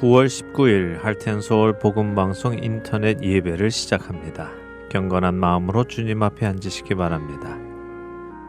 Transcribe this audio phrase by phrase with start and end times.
[0.00, 4.50] 9월 19일 할텐서울 복음방송 인터넷 예배를 시작합니다.
[4.88, 7.58] 경건한 마음으로 주님 앞에 앉으시기 바랍니다.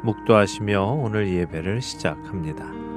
[0.03, 2.90] 묵도하시며 오늘 예배를 시작합니다.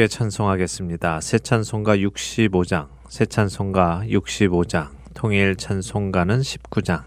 [0.00, 1.20] 함께 찬송하겠습니다.
[1.20, 7.02] 새 찬송가 65장, 새 찬송가 65장, 통일 찬송가는 19장,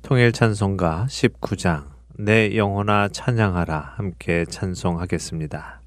[0.00, 1.84] 통일 찬송가 19장,
[2.16, 5.79] 내 영혼아 찬양하라 함께 찬송하겠습니다.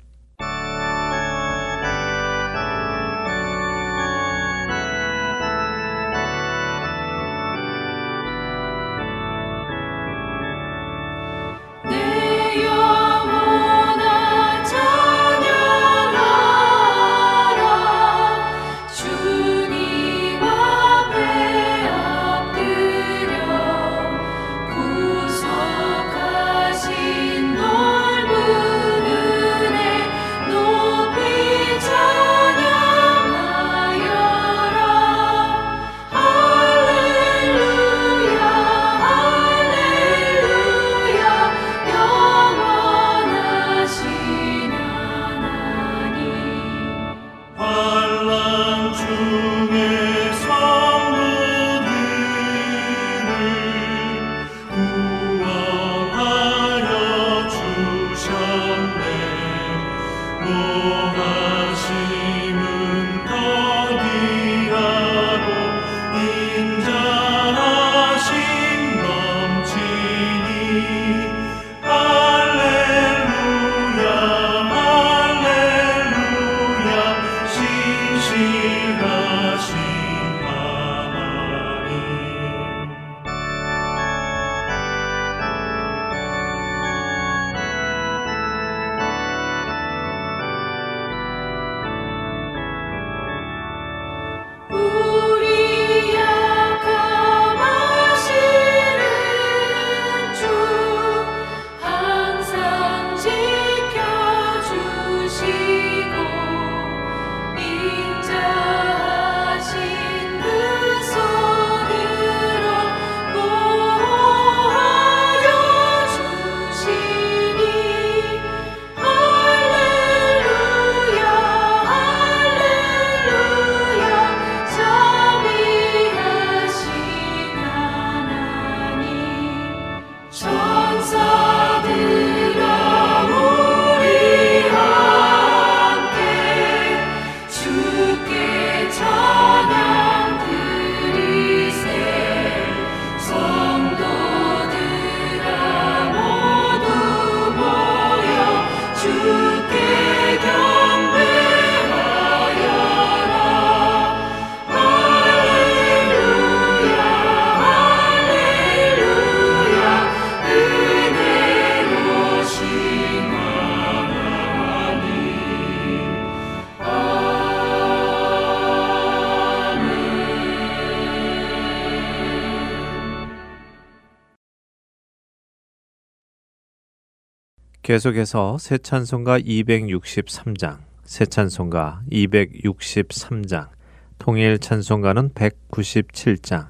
[177.93, 183.69] 계속해서 새 찬송가 263장, 새 찬송가 263장,
[184.17, 186.69] 통일 찬송가는 197장,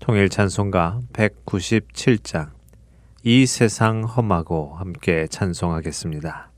[0.00, 2.50] 통일 찬송가 197장,
[3.22, 6.53] 이 세상 험하고 함께 찬송하겠습니다.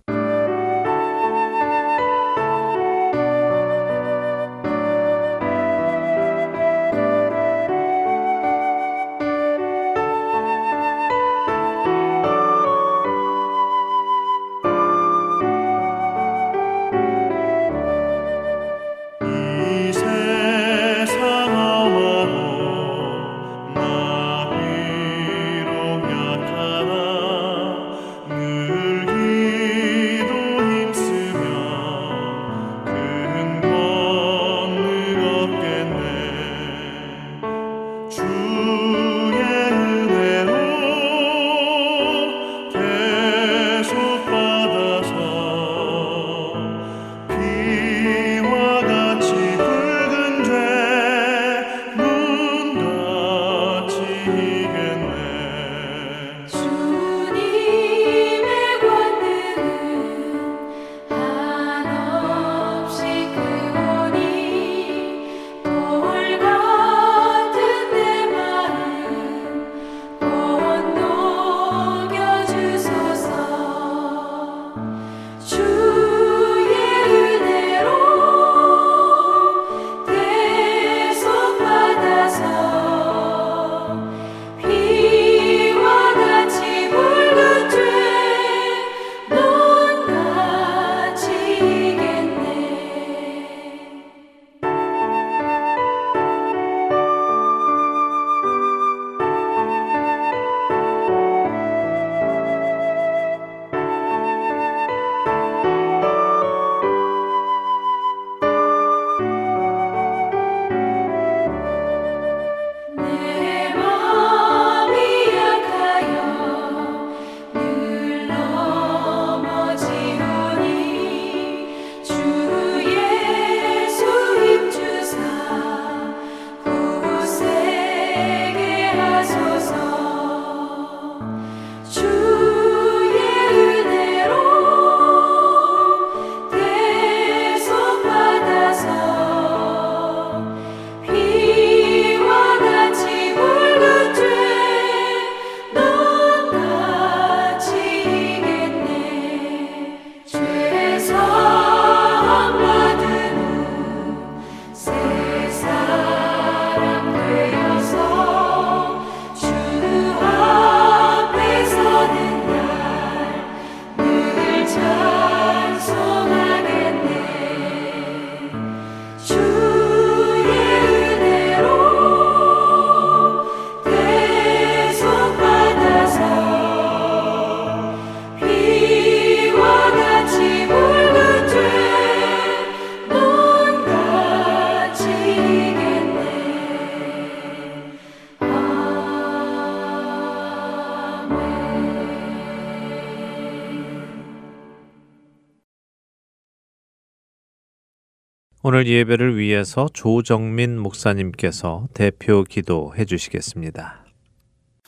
[198.77, 204.05] 오늘 예배를 위해서 조정민 목사님께서 대표 기도해 주시겠습니다.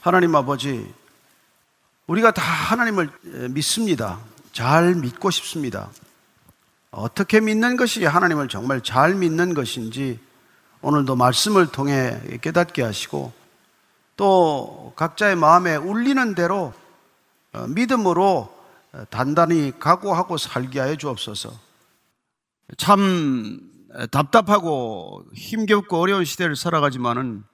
[0.02, 0.93] 하나님 아버지,
[2.06, 3.08] 우리가 다 하나님을
[3.49, 4.20] 믿습니다.
[4.52, 5.88] 잘 믿고 싶습니다.
[6.90, 10.20] 어떻게 믿는 것이 하나님을 정말 잘 믿는 것인지
[10.82, 13.32] 오늘도 말씀을 통해 깨닫게 하시고
[14.19, 16.75] 또 각자의 마음에 울리는 대로
[17.55, 18.55] 어, 믿음으로
[19.08, 21.69] 단단히 각오하고 살게 하여 주옵소서.
[22.76, 23.78] 참
[24.11, 27.44] 답답하고 힘겹고 어려운 시대를 살아가지만은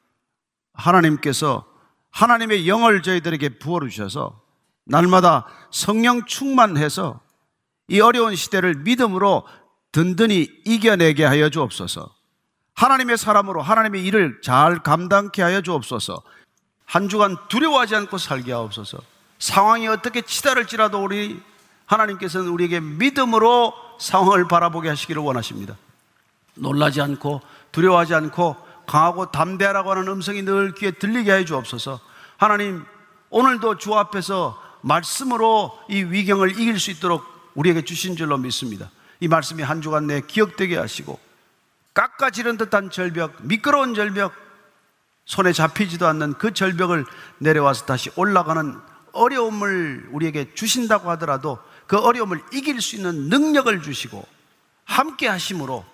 [0.73, 1.65] 하나님께서
[2.11, 4.41] 하나님의 영을 저희들에게 부어를 주셔서
[4.85, 7.21] 날마다 성령 충만해서
[7.89, 9.47] 이 어려운 시대를 믿음으로
[9.93, 12.15] 든든히 이겨내게 하여 주옵소서.
[12.75, 16.23] 하나님의 사람으로 하나님의 일을 잘 감당케 하여 주옵소서.
[16.85, 18.99] 한 주간 두려워하지 않고 살게 하옵소서.
[19.39, 21.41] 상황이 어떻게 치달을지라도 우리
[21.87, 25.77] 하나님께서는 우리에게 믿음으로 상황을 바라보게 하시기를 원하십니다.
[26.55, 27.41] 놀라지 않고
[27.73, 28.57] 두려워하지 않고
[28.87, 32.01] 강하고 담대하라고 하는 음성이 늘 귀에 들리게 해 주옵소서.
[32.37, 32.85] 하나님,
[33.31, 38.91] 오늘도 주 앞에서 말씀으로 이 위경을 이길 수 있도록 우리에게 주신 줄로 믿습니다.
[39.21, 41.19] 이 말씀이 한 주간 내 기억되게 하시고
[41.95, 44.35] 깎아지른 듯한 절벽, 미끄러운 절벽,
[45.25, 47.07] 손에 잡히지도 않는 그 절벽을
[47.39, 48.79] 내려와서 다시 올라가는
[49.13, 54.27] 어려움을 우리에게 주신다고 하더라도 그 어려움을 이길 수 있는 능력을 주시고
[54.85, 55.85] 함께 하심으로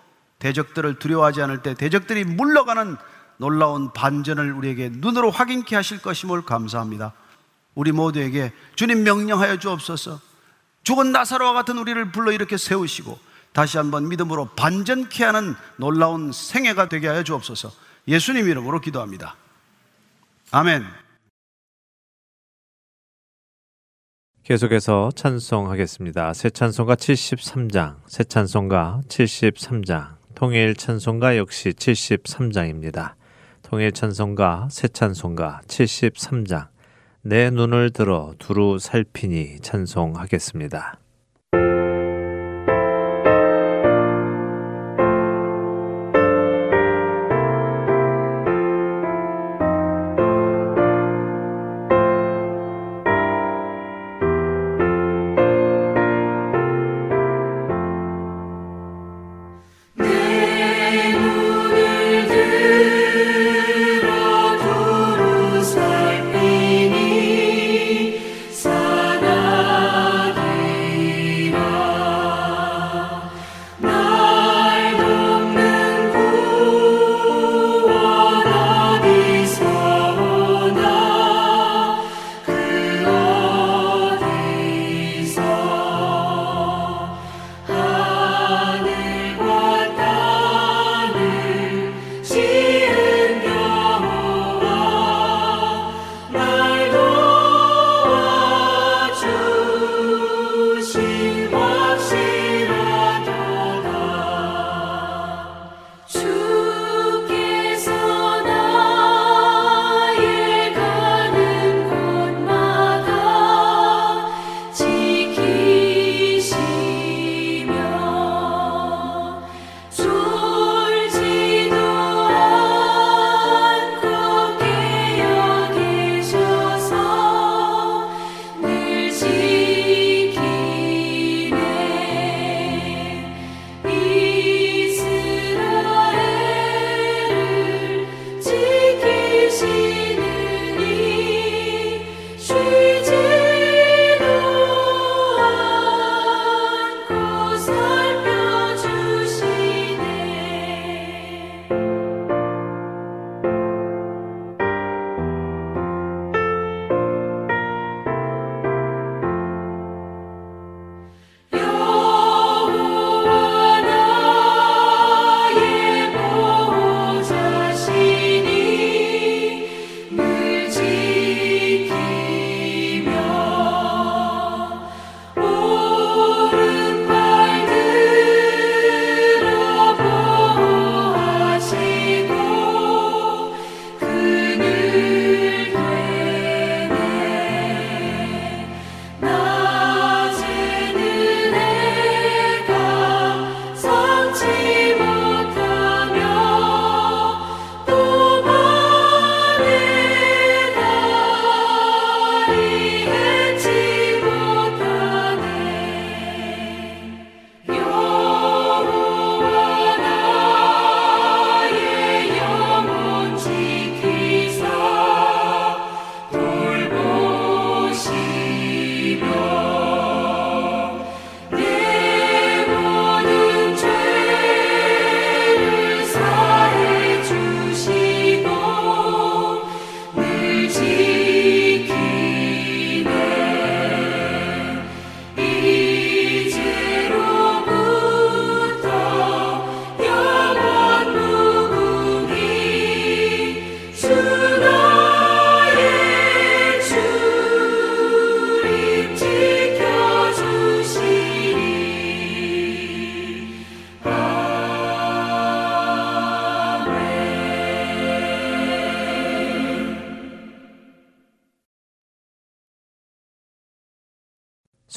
[0.41, 2.97] 대적들을 두려워하지 않을 때 대적들이 물러가는
[3.37, 7.13] 놀라운 반전을 우리에게 눈으로 확인케 하실 것임을 감사합니다.
[7.75, 10.21] 우리 모두에게 주님 명령하여 주옵소서.
[10.83, 13.19] 죽은 나사로와 같은 우리를 불러 이렇게 세우시고
[13.53, 17.71] 다시 한번 믿음으로 반전케 하는 놀라운 생애가 되게 하여 주옵소서.
[18.09, 19.37] 예수님 이름으로 기도합니다.
[20.51, 20.85] 아멘.
[24.43, 26.35] 계속해서 찬송하겠습니다.
[26.35, 33.13] 새 찬송가 73장, 새 찬송가 73장, 통일 찬송가 역시 73장입니다.
[33.61, 36.69] 통일 찬송가, 새 찬송가 73장,
[37.21, 41.00] 내 눈을 들어 두루 살피니 찬송하겠습니다.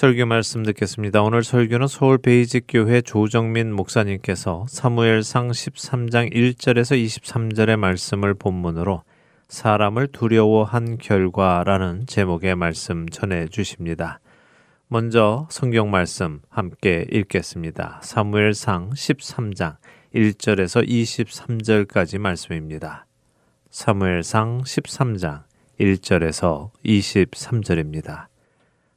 [0.04, 1.24] 설교 말씀 듣겠습니다.
[1.24, 9.04] 오늘 설교는 서울 베이직 교회 조정민 목사님께서 사무엘상 13장 1절에서 23절의 말씀을 본문으로
[9.48, 14.20] 사람을 두려워한 결과라는 제목의 말씀 전해 주십니다.
[14.90, 18.02] 먼저 성경 말씀 함께 읽겠습니다.
[18.04, 19.78] 사무엘상 13장
[20.14, 23.06] 1절에서 23절까지 말씀입니다.
[23.70, 25.44] 사무엘상 13장
[25.80, 28.33] 1절에서 23절입니다.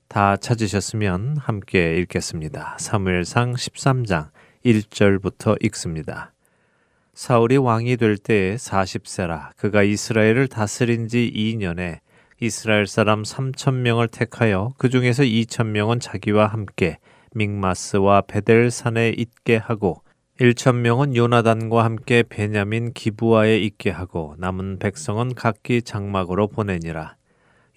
[0.09, 2.77] 다 찾으셨으면 함께 읽겠습니다.
[2.79, 4.31] 사무엘상 13장
[4.65, 6.33] 1절부터 읽습니다.
[7.13, 11.99] 사울이 왕이 될 때에 40세라 그가 이스라엘을 다스린 지 2년에
[12.41, 16.99] 이스라엘 사람 3천 명을 택하여 그 중에서 2천 명은 자기와 함께
[17.35, 20.03] 믹마스와 베델 산에 있게 하고
[20.41, 27.17] 1천 명은 요나단과 함께 베냐민 기부아에 있게 하고 남은 백성은 각기 장막으로 보내니라.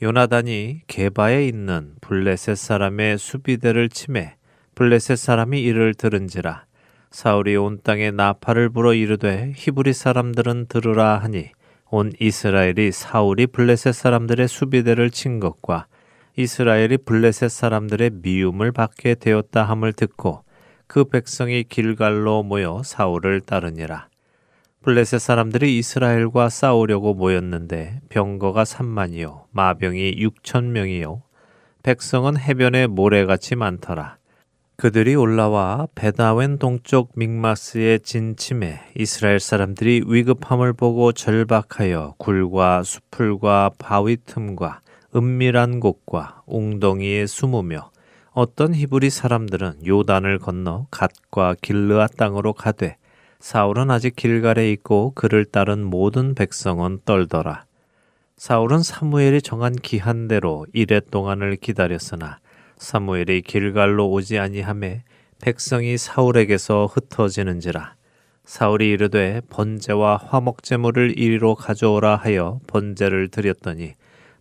[0.02, 4.36] 요나단이 게바에 있는 블레셋 사람의 수비대를 침해
[4.76, 6.66] 블레셋 사람이 이를 들은지라
[7.12, 11.50] 사울이 온 땅에 나팔을 불어 이르되 히브리 사람들은 들으라 하니
[11.90, 15.88] 온 이스라엘이 사울이 블레셋 사람들의 수비대를 친 것과
[16.38, 20.44] 이스라엘이 블레셋 사람들의 미움을 받게 되었다 함을 듣고
[20.88, 24.09] 그 백성이 길갈로 모여 사울을 따르니라.
[24.90, 31.22] 블레셋 사람들이 이스라엘과 싸우려고 모였는데 병거가 3만이요 마병이 6천 명이요
[31.84, 34.18] 백성은 해변에 모래같이 많더라.
[34.78, 44.82] 그들이 올라와 베다웬 동쪽 믹마스에 진침해 이스라엘 사람들이 위급함을 보고 절박하여 굴과 수풀과 바위 틈과
[45.16, 47.92] 은밀한 곳과 웅덩이에 숨으며
[48.32, 52.98] 어떤 히브리 사람들은 요단을 건너 갓과 길르아 땅으로 가되
[53.40, 57.64] 사울은 아직 길갈에 있고 그를 따른 모든 백성은 떨더라.
[58.36, 62.40] 사울은 사무엘이 정한 기한대로 이래 동안을 기다렸으나
[62.78, 65.04] 사무엘이 길갈로 오지 아니함에
[65.42, 67.96] 백성이 사울에게서 흩어지는지라.
[68.44, 73.94] 사울이 이르되 번제와 화목제물을 이리로 가져오라 하여 번제를 드렸더니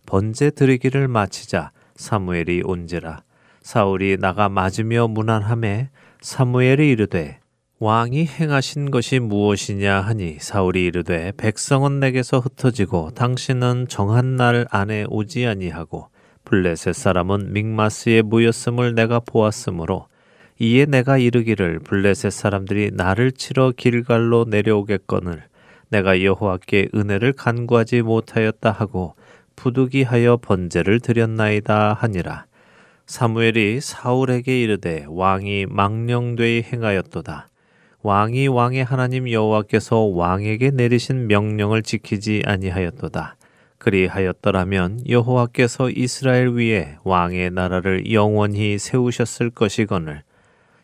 [0.05, 3.21] 번제 드리기를 마치자 사무엘이 온지라.
[3.61, 5.89] 사울이 나가 맞으며 무난함에
[6.21, 7.38] 사무엘이 이르되
[7.81, 15.47] 왕이 행하신 것이 무엇이냐 하니 사울이 이르되 백성은 내게서 흩어지고 당신은 정한 날 안에 오지
[15.47, 16.09] 아니하고
[16.43, 20.07] 블레셋 사람은 믹마스에 모였음을 내가 보았으므로
[20.59, 25.43] 이에 내가 이르기를 블레셋 사람들이 나를 치러 길갈로 내려오겠거늘
[25.87, 29.15] 내가 여호와께 은혜를 간구하지 못하였다 하고
[29.55, 32.45] 부득이하여 번제를 드렸나이다 하니라.
[33.05, 37.47] 사무엘이 사울에게 이르되 왕이 망령되이 행하였도다
[38.01, 43.35] 왕이 왕의 하나님 여호와께서 왕에게 내리신 명령을 지키지 아니하였도다.
[43.77, 50.23] 그리하였더라면 여호와께서 이스라엘 위에 왕의 나라를 영원히 세우셨을 것이거늘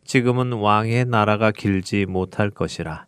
[0.04, 3.06] 지금은 왕의 나라가 길지 못할 것이라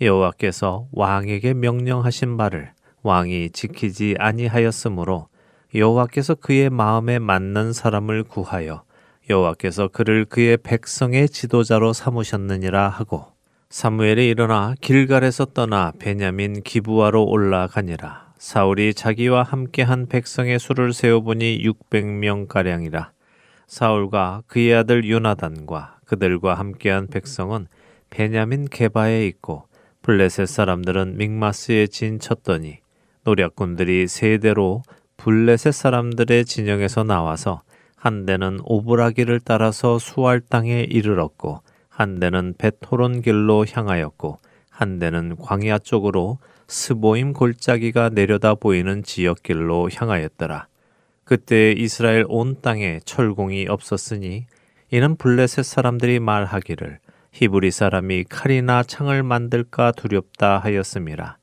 [0.00, 5.28] 여호와께서 왕에게 명령하신 바를 왕이 지키지 아니하였으므로
[5.74, 8.82] 여호와께서 그의 마음에 맞는 사람을 구하여
[9.28, 13.39] 여호와께서 그를 그의 백성의 지도자로 삼으셨느니라 하고
[13.72, 18.32] 사무엘이 일어나 길갈에서 떠나 베냐민 기부하로 올라가니라.
[18.36, 23.12] 사울이 자기와 함께한 백성의 수를 세어보니 600명 가량이라.
[23.68, 27.68] 사울과 그의 아들 요나단과 그들과 함께한 백성은
[28.10, 29.68] 베냐민 게바에 있고
[30.02, 32.78] 블레셋 사람들은 믹마스에 진쳤더니
[33.22, 34.82] 노략군들이 세 대로
[35.16, 37.62] 블레셋 사람들의 진영에서 나와서
[37.94, 41.60] 한 대는 오브라기를 따라서 수알 땅에 이르렀고
[42.00, 44.38] 한 대는 베토론 길로 향하였고
[44.70, 50.66] 한 대는 광야 쪽으로 스보임 골짜기가 내려다 보이는 지역길로 향하였더라.
[51.24, 54.46] 그때 이스라엘 온 땅에 철공이 없었으니
[54.90, 57.00] 이는 블레셋 사람들이 말하기를
[57.32, 61.36] 히브리 사람이 칼이나 창을 만들까 두렵다 하였음이라.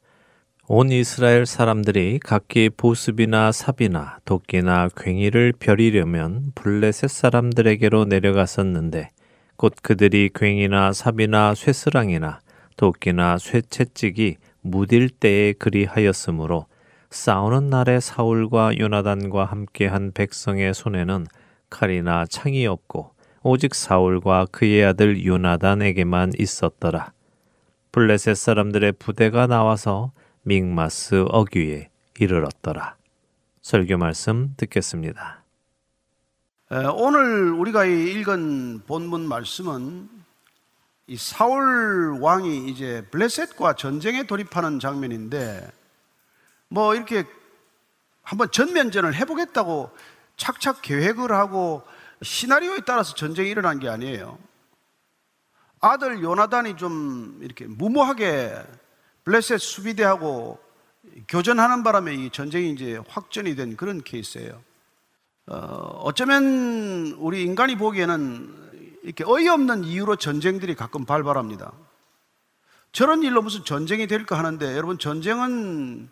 [0.70, 9.10] 온 이스라엘 사람들이 각기 보습이나 삽이나 도끼나 괭이를 벼리려면 블레셋 사람들에게로 내려갔었는데
[9.58, 12.40] 곧 그들이 괭이나 삽이나 쇠스랑이나
[12.78, 16.68] 도끼나 쇠채찍이 무딜 때에 그리하였으므로
[17.10, 21.26] 싸우는 날에 사울과 요나단과 함께한 백성의 손에는
[21.70, 23.12] 칼이나 창이 없고
[23.44, 27.14] 오직 사울과 그의 아들 요나단에게만 있었더라.
[27.92, 30.12] 블레셋 사람들의 부대가 나와서
[30.44, 31.90] 믹마스 어귀에
[32.20, 32.96] 이르렀더라.
[33.62, 35.37] 설교 말씀 듣겠습니다.
[36.70, 40.10] 오늘 우리가 읽은 본문 말씀은
[41.08, 45.72] 이 사울 왕이 이제 블레셋과 전쟁에 돌입하는 장면인데
[46.68, 47.24] 뭐 이렇게
[48.22, 49.96] 한번 전면전을 해보겠다고
[50.36, 51.84] 착착 계획을 하고
[52.22, 54.38] 시나리오에 따라서 전쟁이 일어난 게 아니에요.
[55.80, 58.62] 아들 요나단이 좀 이렇게 무모하게
[59.24, 60.60] 블레셋 수비대하고
[61.30, 64.62] 교전하는 바람에 이 전쟁이 이제 확전이 된 그런 케이스예요.
[65.48, 71.72] 어, 어쩌면 우리 인간이 보기에는 이렇게 어이없는 이유로 전쟁들이 가끔 발발합니다.
[72.92, 76.10] 저런 일로 무슨 전쟁이 될까 하는데 여러분 전쟁은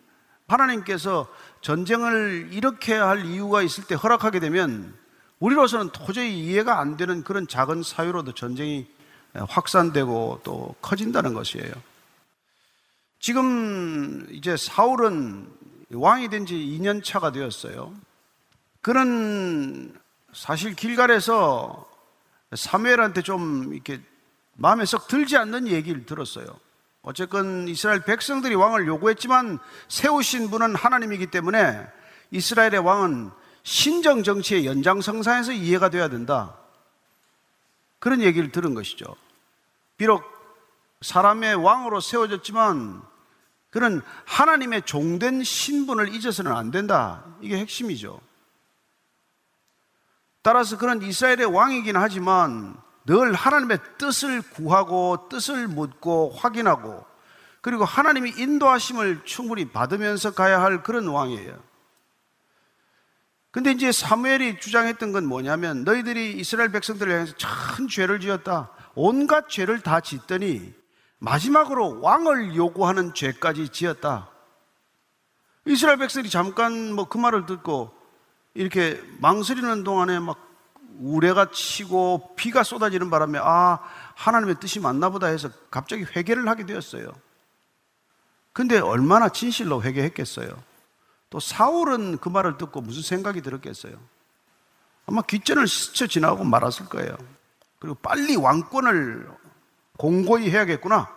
[0.48, 1.28] 하나님께서
[1.60, 4.94] 전쟁을 이렇게 할 이유가 있을 때 허락하게 되면
[5.40, 8.86] 우리로서는 도저히 이해가 안 되는 그런 작은 사유로도 전쟁이
[9.34, 11.72] 확산되고 또 커진다는 것이에요.
[13.20, 15.46] 지금 이제 사울은
[15.90, 17.92] 왕이 된 지 2년 차가 되었어요.
[18.86, 19.92] 그는
[20.32, 21.90] 사실 길갈에서
[22.54, 24.00] 사무엘한테 좀 이렇게
[24.52, 26.46] 마음에 썩 들지 않는 얘기를 들었어요.
[27.02, 31.84] 어쨌건 이스라엘 백성들이 왕을 요구했지만 세우신 분은 하나님이기 때문에
[32.30, 33.32] 이스라엘의 왕은
[33.64, 36.56] 신정 정치의 연장성상에서 이해가 돼야 된다.
[37.98, 39.16] 그런 얘기를 들은 것이죠.
[39.96, 40.22] 비록
[41.00, 43.02] 사람의 왕으로 세워졌지만
[43.70, 47.24] 그는 하나님의 종된 신분을 잊어서는 안 된다.
[47.40, 48.20] 이게 핵심이죠.
[50.46, 57.04] 따라서 그는 이스라엘의 왕이긴 하지만 늘 하나님의 뜻을 구하고 뜻을 묻고 확인하고
[57.60, 61.60] 그리고 하나님이 인도하심을 충분히 받으면서 가야 할 그런 왕이에요.
[63.50, 67.34] 근데 이제 사무엘이 주장했던 건 뭐냐면 너희들이 이스라엘 백성들을 향해서
[67.74, 68.70] 큰 죄를 지었다.
[68.94, 70.72] 온갖 죄를 다 짓더니
[71.18, 74.30] 마지막으로 왕을 요구하는 죄까지 지었다.
[75.64, 77.95] 이스라엘 백성이 잠깐 뭐 그 말을 듣고
[78.56, 80.38] 이렇게 망설이는 동안에 막
[80.98, 83.78] 우레가 치고 비가 쏟아지는 바람에 아
[84.14, 87.12] 하나님의 뜻이 맞나 보다 해서 갑자기 회개를 하게 되었어요.
[88.54, 90.48] 근데 얼마나 진실로 회개했겠어요.
[91.28, 93.94] 또 사울은 그 말을 듣고 무슨 생각이 들었겠어요.
[95.04, 97.14] 아마 귓전을 스쳐 지나고 말았을 거예요.
[97.78, 99.28] 그리고 빨리 왕권을
[99.98, 101.14] 공고히 해야겠구나.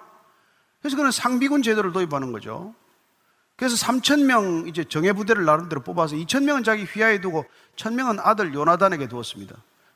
[0.82, 2.75] 그래서 그는 상비군 제도를 도입하는 거죠.
[3.60, 7.43] 그래서 3천 명 이제 정예 부대를 나름대로 뽑아서 2천 명은 자기 휘하에 두고
[7.76, 9.54] 1천 명은 아들 요나단에게 두었습니다.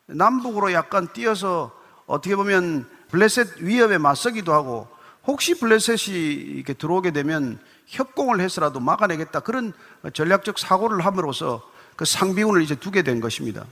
[0.07, 1.71] 남북으로 약간 뛰어서
[2.05, 4.89] 어떻게 보면 블레셋 위협에 맞서기도 하고
[5.25, 9.71] 혹시 블레셋이 이렇게 들어오게 되면 협공을 해서라도 막아내겠다 그런
[10.11, 11.63] 전략적 사고를 함으로써
[11.95, 13.65] 그 상비군을 이제 두게 된 것입니다.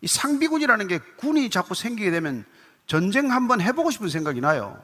[0.00, 2.44] 이 상비군이라는 게 군이 자꾸 생기게 되면
[2.88, 4.76] 전쟁 한번 해보고 싶은 생각이 나요.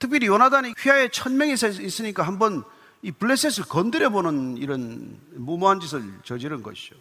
[0.00, 2.64] 특별히 요나단이 휘하에 천 명이 있으니까 한번
[3.04, 6.96] 이 블레셋을 건드려보는 이런 무모한 짓을 저지른 것이죠.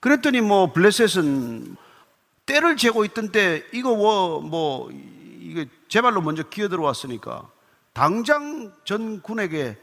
[0.00, 1.76] 그랬더니 뭐 블레셋은
[2.46, 7.48] 때를 재고 있던 때 이거 뭐, 뭐 이게 제발로 먼저 기어 들어왔으니까
[7.92, 9.78] 당장 전 군에게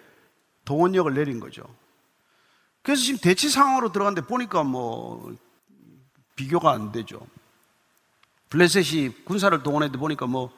[0.66, 1.64] 동원력을 내린 거죠.
[2.82, 5.34] 그래서 지금 대치 상황으로 들어갔는데 보니까 뭐
[6.36, 7.26] 비교가 안 되죠.
[8.50, 10.52] 블레셋이 군사를 동원했는데 보니까 뭐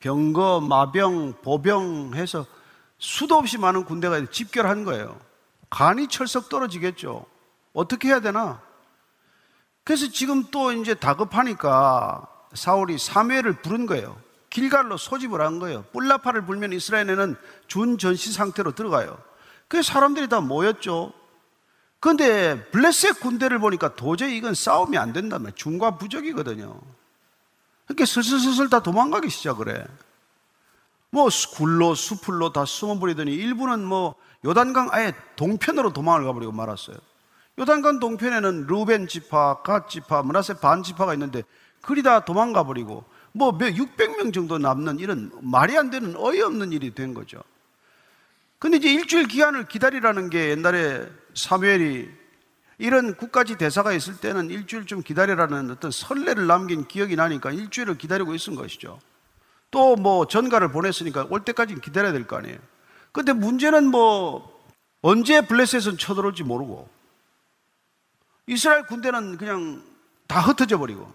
[0.00, 2.44] 병거, 마병, 보병 해서
[3.02, 5.18] 수도 없이 많은 군대가 집결한 거예요.
[5.70, 7.26] 간이 철썩 떨어지겠죠.
[7.72, 8.62] 어떻게 해야 되나?
[9.82, 14.16] 그래서 지금 또 이제 다급하니까 사울이 사무엘을 부른 거예요.
[14.50, 15.82] 길갈로 소집을 한 거예요.
[15.92, 17.34] 뿔라파를 불면 이스라엘에는
[17.66, 19.18] 준전시 상태로 들어가요.
[19.66, 21.12] 그래서 사람들이 다 모였죠.
[21.98, 26.80] 그런데 블레셋 군대를 보니까 도저히 이건 싸움이 안 된다며 중과 부적이거든요.
[27.86, 29.84] 그러니까 슬슬슬슬 다 도망가기 시작을 해.
[31.12, 34.14] 뭐 굴로 수풀로 다 숨어버리더니 일부는 뭐
[34.46, 36.96] 요단강 아예 동편으로 도망을 가버리고 말았어요.
[37.58, 41.42] 요단강 동편에는 루벤 지파, 갓 지파, 문하세 반 지파가 있는데
[41.82, 47.12] 그리 다 도망가 버리고 뭐 600명 정도 남는 이런 말이 안 되는 어이없는 일이 된
[47.12, 47.42] 거죠.
[48.58, 52.08] 근데 이제 일주일 기한을 기다리라는 게 옛날에 사무엘이
[52.78, 58.34] 이런 국가지 대사가 있을 때는 일주일 좀 기다리라는 어떤 선례를 남긴 기억이 나니까 일주일을 기다리고
[58.34, 58.98] 있은 것이죠.
[59.72, 62.58] 또 뭐 전가를 보냈으니까 올 때까지 기다려야 될 거 아니에요.
[63.10, 64.62] 근데 문제는 뭐
[65.00, 66.88] 언제 블레셋은 쳐들어올지 모르고
[68.46, 69.82] 이스라엘 군대는 그냥
[70.28, 71.12] 다 흩어져 버리고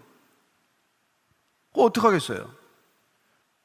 [1.72, 2.50] 그 어떡하겠어요?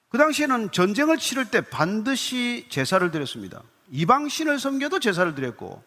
[0.10, 3.62] 그 당시에는 전쟁을 치를 때 반드시 제사를 드렸습니다.
[3.92, 5.84] 이방신을 섬겨도 제사를 드렸고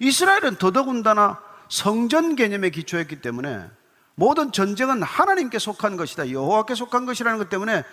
[0.00, 3.68] 이스라엘은 더더군다나 성전 개념에 기초했기 때문에
[4.16, 6.30] 모든 전쟁은 하나님께 속한 것이다.
[6.32, 7.84] 여호와께 속한 것이라는 것 때문에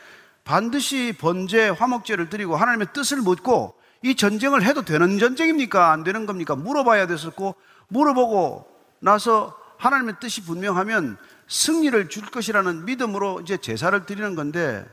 [0.45, 5.91] 반드시 번제, 화목제를 드리고 하나님의 뜻을 묻고 이 전쟁을 해도 되는 전쟁입니까?
[5.91, 6.55] 안 되는 겁니까?
[6.55, 7.55] 물어봐야 됐었고
[7.89, 8.65] 물어보고
[8.99, 14.85] 나서 하나님의 뜻이 분명하면 승리를 줄 것이라는 믿음으로 이제 제사를 드리는 건데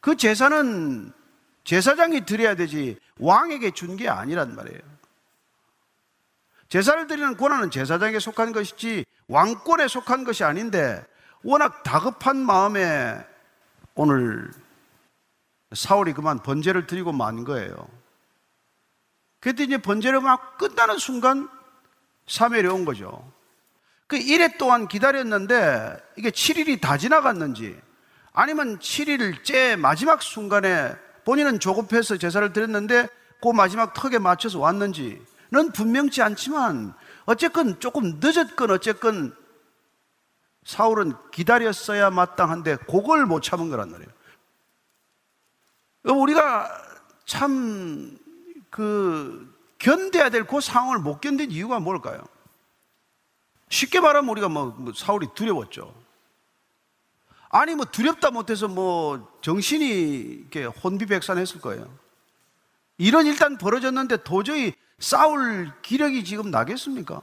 [0.00, 1.12] 그 제사는
[1.64, 4.80] 제사장이 드려야 되지 왕에게 준 게 아니란 말이에요.
[6.68, 11.02] 제사를 드리는 권한은 제사장에게 속한 것이지 왕권에 속한 것이 아닌데
[11.42, 13.18] 워낙 다급한 마음에
[13.94, 14.50] 오늘
[15.74, 17.88] 사울이 그만 번제를 드리고 만 거예요.
[19.40, 21.48] 그때 이제 번제를 막 끝나는 순간
[22.26, 23.32] 사멸이 온 거죠.
[24.06, 27.80] 그 1회 동안 기다렸는데 이게 7일이 다 지나갔는지
[28.32, 33.08] 아니면 7일째 마지막 순간에 본인은 조급해서 제사를 드렸는데
[33.42, 39.34] 그 마지막 턱에 맞춰서 왔는지는 분명치 않지만 어쨌건 조금 늦었건 어쨌건
[40.64, 44.10] 사울은 기다렸어야 마땅한데 그걸 못 참은 거란 말이에요.
[46.04, 46.68] 우리가
[47.26, 48.22] 참
[48.72, 52.24] 그 견뎌야 될 그 상황을 못 견딘 이유가 뭘까요?
[53.68, 55.94] 쉽게 말하면 우리가 뭐, 뭐 사울이 두려웠죠.
[57.50, 61.86] 아니 뭐 두렵다 못해서 뭐 정신이 이렇게 혼비백산했을 거예요.
[62.96, 67.20] 이런 일단 벌어졌는데 도저히 싸울 기력이 지금 나겠습니까?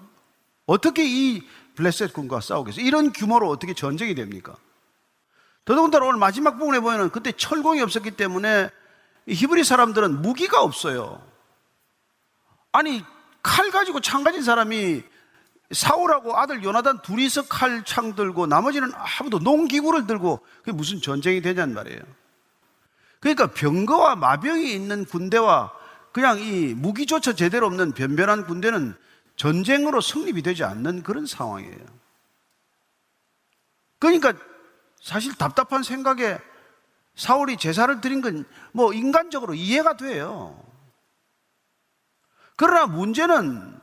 [0.67, 1.41] 어떻게 이
[1.73, 2.85] 블레셋 군과 싸우겠어요?
[2.85, 4.55] 이런 규모로 어떻게 전쟁이 됩니까?
[5.65, 8.69] 더더군다나 오늘 마지막 부분에 보면 그때 철공이 없었기 때문에
[9.27, 11.21] 히브리 사람들은 무기가 없어요.
[12.71, 13.03] 아니
[13.41, 15.03] 칼 가지고 창 가진 사람이
[15.71, 21.75] 사울하고 아들 요나단 둘이서 칼 창 들고 나머지는 아무도 농기구를 들고 그게 무슨 전쟁이 되냐는
[21.75, 22.01] 말이에요.
[23.19, 25.71] 그러니까 병거와 마병이 있는 군대와
[26.11, 28.95] 그냥 이 무기조차 제대로 없는 변변한 군대는
[29.35, 31.85] 전쟁으로 성립이 되지 않는 그런 상황이에요.
[33.99, 34.33] 그러니까
[35.01, 36.37] 사실 답답한 생각에
[37.15, 40.63] 사울이 제사를 드린 건 뭐 인간적으로 이해가 돼요.
[42.55, 43.79] 그러나 문제는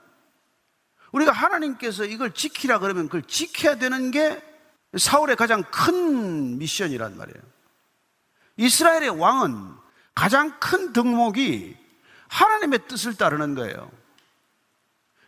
[1.12, 4.42] 우리가 하나님께서 이걸 지키라 그러면 그걸 지켜야 되는 게
[4.96, 7.42] 사울의 가장 큰 미션이란 말이에요.
[8.58, 9.74] 이스라엘의 왕은
[10.14, 11.76] 가장 큰 덕목이
[12.28, 13.90] 하나님의 뜻을 따르는 거예요.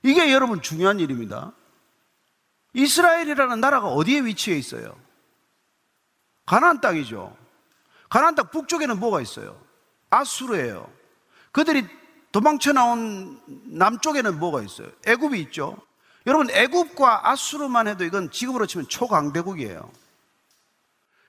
[0.02, 1.52] 이게 여러분 중요한 일입니다.
[2.74, 4.98] 이스라엘이라는 나라가 어디에 위치해 있어요?
[6.48, 7.36] 가나안 땅이죠.
[8.08, 9.60] 가나안 땅 북쪽에는 뭐가 있어요?
[10.08, 10.90] 아수르예요.
[11.52, 11.86] 그들이
[12.32, 14.88] 도망쳐 나온 남쪽에는 뭐가 있어요?
[15.06, 15.76] 애굽이 있죠.
[16.26, 19.90] 여러분 애굽과 아수르만 해도 이건 지금으로 치면 초강대국이에요.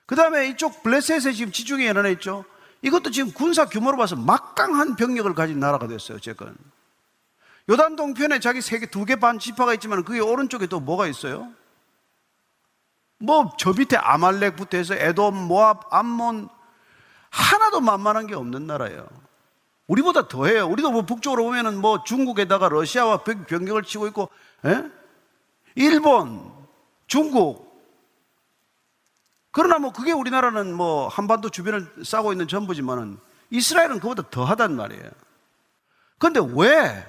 [0.06, 2.46] 그 다음에 이쪽 블레셋에 지금 지중해 연안에 있죠.
[2.80, 6.16] 이것도 지금 군사 규모로 봐서 막강한 병력을 가진 나라가 됐어요.
[6.16, 6.56] 어쨌건
[7.68, 11.52] 요단 동편에 자기 세 개, 두개 반 지파가 있지만 그게 오른쪽에 또 뭐가 있어요?
[13.20, 16.48] 뭐 저 밑에 아말렉부터 해서 에돔, 모압, 암몬
[17.30, 19.06] 하나도 만만한 게 없는 나라예요.
[19.86, 20.66] 우리보다 더해요.
[20.66, 24.30] 우리도 뭐 북쪽으로 보면은 뭐 중국에다가 러시아와 변경을 치고 있고,
[24.64, 24.70] 에?
[24.70, 24.90] 예?
[25.74, 26.50] 일본,
[27.06, 27.70] 중국.
[29.50, 33.18] 그러나 뭐 그게 우리나라는 뭐 한반도 주변을 싸고 있는 전부지만은
[33.50, 35.10] 이스라엘은 그보다 더하단 말이에요.
[36.18, 37.06] 그런데 왜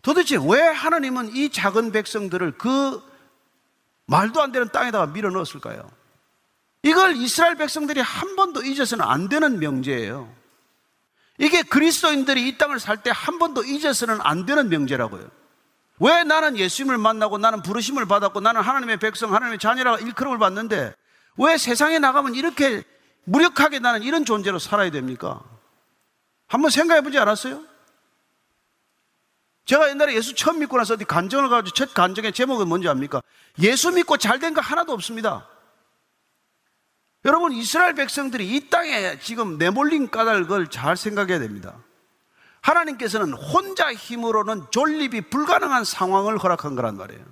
[0.00, 3.02] 도대체 왜 하나님은 이 작은 백성들을 그
[4.08, 5.88] 말도 안 되는 땅에다가 밀어 넣었을까요?
[6.82, 10.32] 이걸 이스라엘 백성들이 한 번도 잊어서는 안 되는 명제예요.
[11.38, 15.28] 이게 그리스도인들이 이 땅을 살 때 한 번도 잊어서는 안 되는 명제라고요.
[16.00, 20.94] 왜 나는 예수님을 만나고 나는 부르심을 받았고 나는 하나님의 백성, 하나님의 자녀라 일컬음을 받는데
[21.36, 22.82] 왜 세상에 나가면 이렇게
[23.24, 25.40] 무력하게 나는 이런 존재로 살아야 됩니까?
[26.46, 27.62] 한번 생각해 보지 않았어요?
[29.68, 33.20] 제가 옛날에 예수 처음 믿고 나서 간정을 가지고 첫 간정의 제목은 뭔지 압니까?
[33.60, 35.46] 예수 믿고 잘 된 거 하나도 없습니다.
[37.26, 41.76] 여러분, 이스라엘 백성들이 이 땅에 지금 내몰린 까닭을 잘 생각해야 됩니다.
[42.62, 47.22] 하나님께서는 혼자 힘으로는 존립이 불가능한 상황을 허락한 거란 말이에요.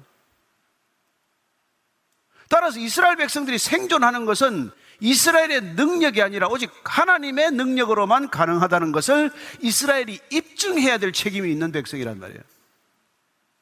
[2.50, 9.30] 따라서 이스라엘 백성들이 생존하는 것은 이스라엘의 능력이 아니라 오직 하나님의 능력으로만 가능하다는 것을
[9.60, 12.40] 이스라엘이 입증해야 될 책임이 있는 백성이란 말이에요.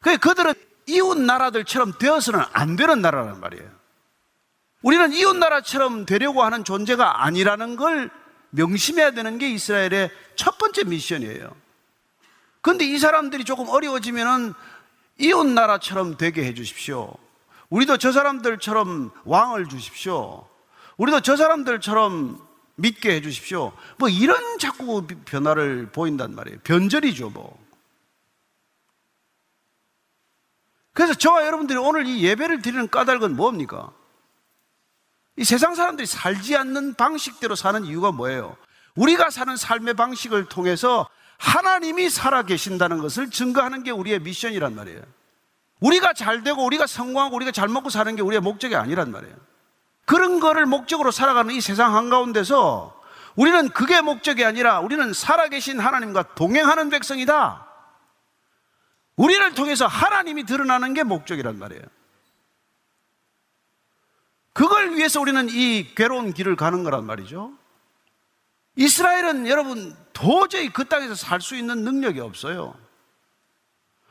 [0.01, 0.55] 그 그들은
[0.87, 3.69] 이웃 나라들처럼 되어서는 안 되는 나라란 말이에요.
[4.83, 8.11] 우리는 이웃 나라처럼 되려고 하는 존재가 아니라는 걸
[8.51, 11.57] 명심해야 되는 게 이스라엘의 첫 번째 미션이에요.
[12.61, 14.55] 그런데 이 사람들이 조금 어려워지면은
[15.19, 17.15] 이웃 나라처럼 되게 해 주십시오.
[17.71, 20.47] 우리도 저 사람들처럼 왕을 주십시오.
[20.97, 22.41] 우리도 저 사람들처럼
[22.77, 23.73] 믿게 해 주십시오.
[23.99, 26.59] 뭐 이런 자꾸 변화를 보인단 말이에요.
[26.65, 27.63] 변절이죠, 뭐.
[30.93, 33.93] 그래서 저와 여러분들이 오늘 이 예배를 드리는 까닭은 뭡니까?
[35.37, 38.57] 이 세상 사람들이 살지 않는 방식대로 사는 이유가 뭐예요?
[38.95, 45.03] 우리가 사는 삶의 방식을 통해서 하나님이 살아 계신다는 것을 증거하는 게 우리의 미션이란 말이에요.
[45.81, 49.35] 우리가 잘 되고 우리가 성공하고 우리가 잘 먹고 사는 게 우리의 목적이 아니란 말이에요.
[50.05, 53.03] 그런 거를 목적으로 살아가는 이 세상 한가운데서
[53.37, 57.67] 우리는 그게 목적이 아니라 우리는 살아계신 하나님과 동행하는 백성이다.
[59.17, 61.83] 우리를 통해서 하나님이 드러나는 게 목적이란 말이에요.
[64.53, 67.53] 그걸 위해서 우리는 이 괴로운 길을 가는 거란 말이죠.
[68.77, 72.75] 이스라엘은 여러분 도저히 그 땅에서 살 수 있는 능력이 없어요.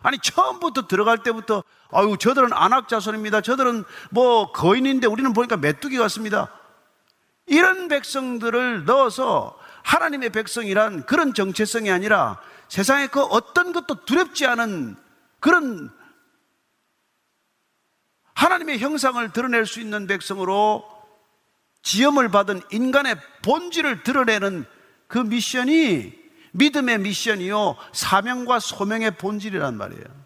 [0.03, 3.41] 아니 처음부터 들어갈 때부터 아유 저들은 안악 자손입니다.
[3.41, 6.49] 저들은 뭐 거인인데 우리는 보니까 메뚜기 같습니다.
[7.45, 14.95] 이런 백성들을 넣어서 하나님의 백성이란 그런 정체성이 아니라 세상에 그 어떤 것도 두렵지 않은
[15.39, 15.91] 그런
[18.33, 20.83] 하나님의 형상을 드러낼 수 있는 백성으로
[21.81, 24.65] 지음을 받은 인간의 본질을 드러내는
[25.07, 26.22] 그 미션이
[26.53, 30.23] 믿음의 미션이요 사명과 소명의 본질이란 말이에요.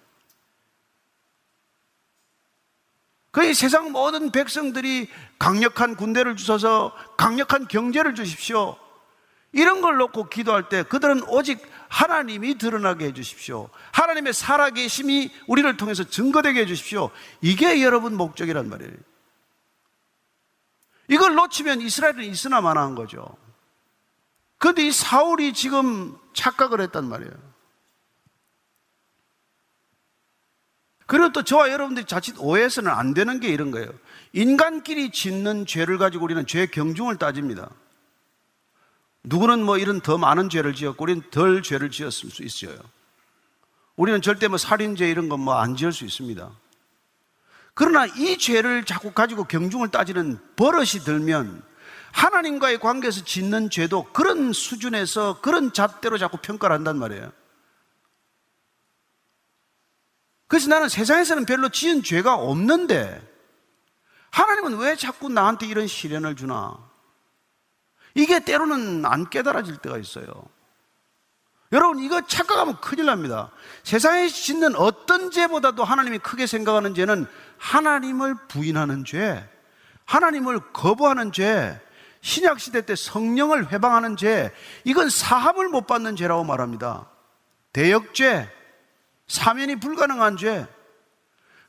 [3.32, 8.78] 거의 세상 모든 백성들이 강력한 군대를 주셔서 강력한 경제를 주십시오.
[9.52, 13.70] 이런 걸 놓고 기도할 때 그들은 오직 하나님이 드러나게 해 주십시오.
[13.92, 17.12] 하나님의 살아계심이 우리를 통해서 증거되게 해 주십시오.
[17.42, 18.92] 이게 여러분 목적이란 말이에요.
[21.10, 23.38] 이걸 놓치면 이스라엘은 있으나 마나한 거죠.
[24.58, 27.32] 그런데 이 사울이 지금 착각을 했단 말이에요.
[31.06, 33.90] 그리고 또 저와 여러분들이 자칫 오해해서는 안 되는 게 이런 거예요.
[34.34, 37.70] 인간끼리 짓는 죄를 가지고 우리는 죄 경중을 따집니다.
[39.24, 42.78] 누구는 뭐 이런 더 많은 죄를 지었고 우리는 덜 죄를 지었을 수 있어요.
[43.96, 46.52] 우리는 절대 뭐 살인죄 이런 건 뭐 안 지을 수 있습니다.
[47.74, 51.64] 그러나 이 죄를 자꾸 가지고 경중을 따지는 버릇이 들면
[52.18, 57.32] 하나님과의 관계에서 짓는 죄도 그런 수준에서 그런 잣대로 자꾸 평가를 한단 말이에요.
[60.48, 63.22] 그래서 나는 세상에서는 별로 지은 죄가 없는데
[64.32, 66.78] 하나님은 왜 자꾸 나한테 이런 시련을 주나?
[68.16, 70.26] 이게 때로는 안 깨달아질 때가 있어요.
[71.72, 73.52] 여러분, 이거 착각하면 큰일 납니다.
[73.84, 77.28] 세상에 짓는 어떤 죄보다도 하나님이 크게 생각하는 죄는
[77.60, 79.48] 하나님을 부인하는 죄,
[80.06, 81.80] 하나님을 거부하는 죄,
[82.22, 84.52] 신약 시대 때 성령을 회방하는 죄,
[84.84, 87.10] 이건 사함을 못 받는 죄라고 말합니다.
[87.74, 88.50] 대역죄,
[89.28, 90.68] 사면이 불가능한 죄.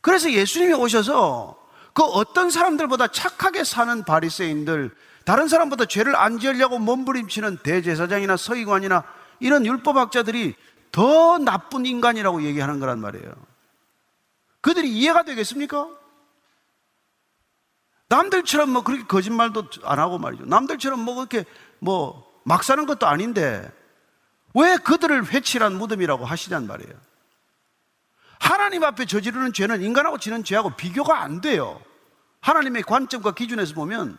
[0.01, 1.59] 그래서 예수님이 오셔서
[1.93, 9.05] 그 어떤 사람들보다 착하게 사는 바리새인들, 다른 사람보다 죄를 안 지으려고 몸부림치는 대제사장이나 서기관이나
[9.41, 10.55] 이런 율법학자들이
[10.93, 13.31] 더 나쁜 인간이라고 얘기하는 거란 말이에요.
[14.61, 15.89] 그들이 이해가 되겠습니까?
[18.09, 20.45] 남들처럼 뭐 그렇게 거짓말도 안 하고 말이죠.
[20.47, 21.45] 남들처럼 뭐 그렇게
[21.81, 23.71] 뭐 막 사는 것도 아닌데
[24.55, 26.95] 왜 그들을 회칠한 무덤이라고 하시냔 말이에요.
[28.41, 31.79] 하나님 앞에 저지르는 죄는 인간하고 지는 죄하고 비교가 안 돼요.
[32.41, 34.17] 하나님의 관점과 기준에서 보면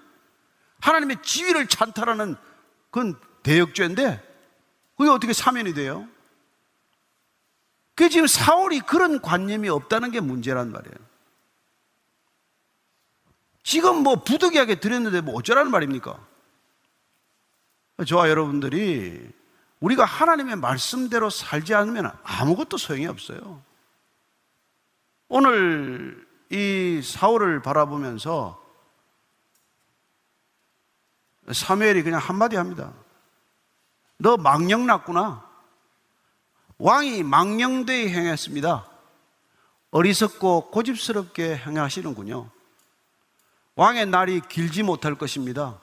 [0.79, 2.35] 하나님의 지위를 찬탈하는
[2.91, 4.21] 그건 대역죄인데
[4.95, 6.07] 그게 어떻게 사면이 돼요?
[7.95, 10.95] 그 지금 사울이 그런 관념이 없다는 게 문제란 말이에요.
[13.69, 16.19] 지금 뭐 부득이하게 드렸는데 뭐 어쩌라는 말입니까?
[18.07, 19.31] 저와 여러분들이
[19.79, 23.61] 우리가 하나님의 말씀대로 살지 않으면 아무것도 소용이 없어요.
[25.27, 28.59] 오늘 이 사울을 바라보면서
[31.51, 32.91] 사무엘이 그냥 한마디 합니다.
[34.17, 35.47] 너 망령 났구나.
[36.79, 38.87] 왕이 망령되이 행했습니다.
[39.91, 42.49] 어리석고 고집스럽게 행하시는군요.
[43.79, 45.79] 왕의 날이 길지 못할 것입니다.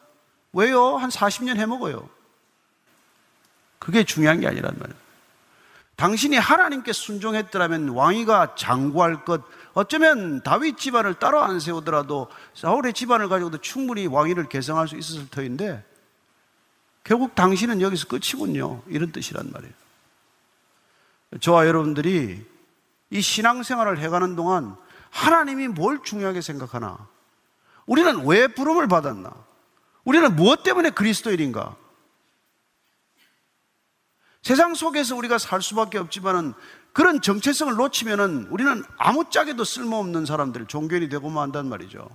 [0.52, 0.98] 왜요?
[0.98, 2.06] 한 40년 해먹어요.
[3.78, 5.00] 그게 중요한 게 아니란 말이에요.
[5.96, 9.40] 당신이 하나님께 순종했더라면 왕위가 장구할 것,
[9.72, 15.82] 어쩌면 다윗 집안을 따로 안 세우더라도 사울의 집안을 가지고도 충분히 왕위를 개성할 수 있었을 터인데
[17.02, 18.82] 결국 당신은 여기서 끝이군요.
[18.88, 19.72] 이런 뜻이란 말이에요.
[21.40, 22.44] 저와 여러분들이
[23.09, 24.76] 이 신앙생활을 해가는 동안
[25.09, 27.15] 하나님이 뭘 중요하게 생각하나?
[27.87, 29.33] 우리는 왜 부름을 받았나?
[30.05, 31.77] 우리는 무엇 때문에 그리스도인인가?
[34.42, 36.55] 세상 속에서 우리가 살 수밖에 없지만은
[36.92, 42.09] 그런 정체성을 놓치면은 우리는 아무짝에도 쓸모없는 사람들, 종교인이 되고만 한단 말이죠.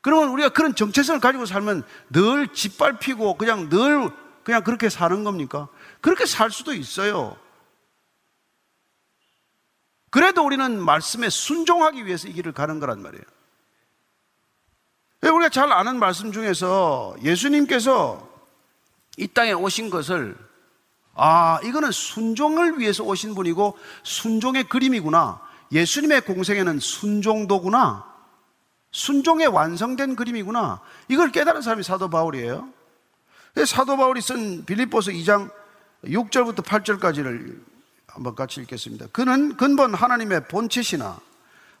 [0.00, 4.10] 그러면 우리가 그런 정체성을 가지고 살면 늘 짓밟히고 그냥 늘
[4.42, 5.68] 그냥 그렇게 사는 겁니까?
[6.00, 7.36] 그렇게 살 수도 있어요.
[10.10, 13.22] 그래도 우리는 말씀에 순종하기 위해서 이 길을 가는 거란 말이에요.
[15.28, 18.26] 우리가 잘 아는 말씀 중에서 예수님께서
[19.18, 20.36] 이 땅에 오신 것을
[21.14, 25.40] 아, 이거는 순종을 위해서 오신 분이고 순종의 그림이구나.
[25.72, 28.08] 예수님의 공생에는 순종도구나.
[28.92, 30.80] 순종의 완성된 그림이구나.
[31.08, 32.68] 이걸 깨달은 사람이 사도 바울이에요.
[33.66, 35.50] 사도 바울이 쓴 빌립보서 2장
[36.04, 37.60] 6절부터 8절까지를
[38.06, 39.06] 한번 같이 읽겠습니다.
[39.12, 41.20] 그는 근본 하나님의 본체시나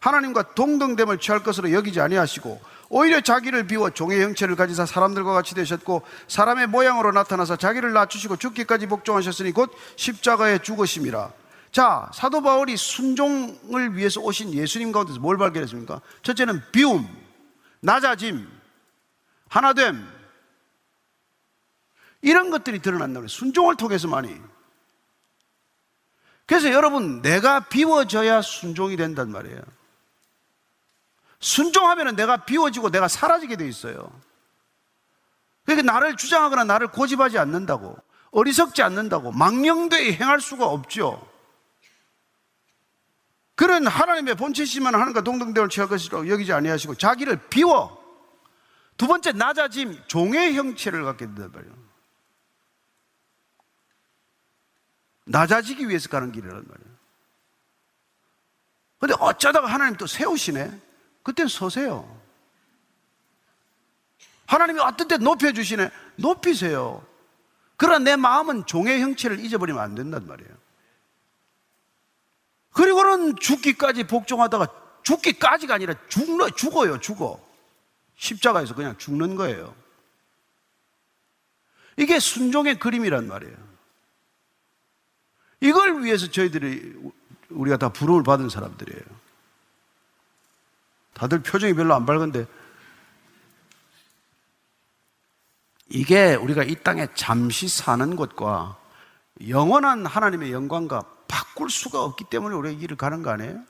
[0.00, 6.02] 하나님과 동등됨을 취할 것으로 여기지 아니하시고 오히려 자기를 비워 종의 형체를 가지사 사람들과 같이 되셨고
[6.26, 11.32] 사람의 모양으로 나타나서 자기를 낮추시고 죽기까지 복종하셨으니 곧 십자가에 죽으심이라.
[11.70, 16.00] 자, 사도 바울이 순종을 위해서 오신 예수님 가운데서 뭘 발견했습니까?
[16.22, 17.08] 첫째는 비움,
[17.78, 18.48] 낮아짐,
[19.48, 20.04] 하나됨.
[22.22, 24.34] 이런 것들이 드러난다면 순종을 통해서만이.
[26.44, 29.60] 그래서 여러분, 내가 비워져야 순종이 된단 말이에요.
[31.40, 34.10] 순종하면 내가 비워지고 내가 사라지게 돼 있어요.
[35.64, 37.96] 그러니까 나를 주장하거나 나를 고집하지 않는다고,
[38.30, 41.26] 어리석지 않는다고, 망령되이 행할 수가 없죠.
[43.54, 48.00] 그런 하나님의 본체시만 하나님과 동등됨을 취할 것이라고 여기지 아니하시고 자기를 비워
[48.96, 51.74] 두 번째 낮아짐 종의 형체를 갖게 된단 말이에요.
[55.26, 56.96] 낮아지기 위해서 가는 길이란 말이에요.
[58.98, 60.89] 근데 어쩌다가 하나님 또 세우시네.
[61.22, 62.20] 그땐 서세요.
[64.46, 65.90] 하나님이 어떤 때 높여주시네.
[66.16, 67.06] 높이세요.
[67.76, 70.50] 그러나 내 마음은 종의 형체를 잊어버리면 안 된단 말이에요.
[72.72, 74.68] 그리고는 죽기까지 복종하다가
[75.02, 77.40] 죽기까지가 아니라 죽는, 죽어요, 죽어.
[78.16, 79.74] 십자가에서 그냥 죽는 거예요.
[81.96, 83.56] 이게 순종의 그림이란 말이에요.
[85.60, 87.12] 이걸 위해서 저희들이
[87.50, 89.02] 우리가 다 부름을 받은 사람들이에요.
[91.20, 92.46] 다들 표정이 별로 안 밝은데
[95.90, 98.78] 이게 우리가 이 땅에 잠시 사는 것과
[99.46, 103.62] 영원한 하나님의 영광과 바꿀 수가 없기 때문에 우리가 이 길을 가는 거 아니에요?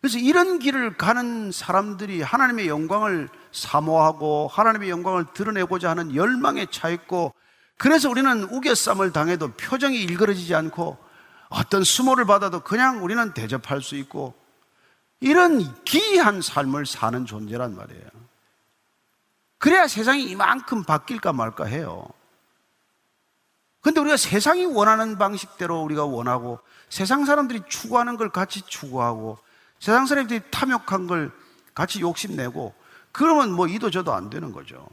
[0.00, 7.32] 그래서 이런 길을 가는 사람들이 하나님의 영광을 사모하고 하나님의 영광을 드러내고자 하는 열망에 차 있고
[7.78, 11.13] 그래서 우리는 우겨쌈을 당해도 표정이 일그러지지 않고
[11.54, 14.34] 어떤 수모를 받아도 그냥 우리는 대접할 수 있고
[15.20, 18.04] 이런 기이한 삶을 사는 존재란 말이에요.
[19.58, 22.06] 그래야 세상이 이만큼 바뀔까 말까 해요.
[23.80, 29.38] 근데 우리가 세상이 원하는 방식대로 우리가 원하고 세상 사람들이 추구하는 걸 같이 추구하고
[29.78, 31.30] 세상 사람들이 탐욕한 걸
[31.72, 32.74] 같이 욕심내고
[33.12, 34.88] 그러면 뭐 이도 저도 안 되는 거죠.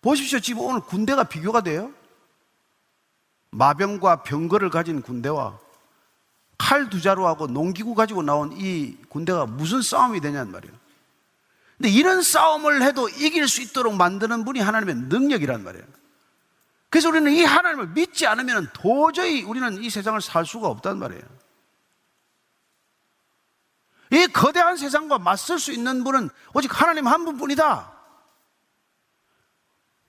[0.00, 0.40] 보십시오.
[0.40, 1.92] 지금 오늘 군대가 비교가 돼요?
[3.52, 5.58] 마병과 병거를 가진 군대와
[6.58, 10.74] 칼 두 자루하고 농기구 가지고 나온 이 군대가 무슨 싸움이 되냐는 말이에요.
[11.76, 15.84] 근데 이런 싸움을 해도 이길 수 있도록 만드는 분이 하나님의 능력이란 말이에요.
[16.88, 21.22] 그래서 우리는 이 하나님을 믿지 않으면 도저히 우리는 이 세상을 살 수가 없단 말이에요.
[24.12, 27.91] 이 거대한 세상과 맞설 수 있는 분은 오직 하나님 한 분뿐이다.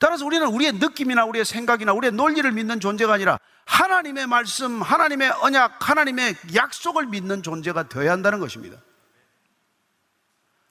[0.04, 5.90] 따라서 우리는 우리의 느낌이나 우리의 생각이나 우리의 논리를 믿는 존재가 아니라 하나님의 말씀, 하나님의 언약,
[5.90, 8.76] 하나님의 약속을 믿는 존재가 되어야 한다는 것입니다.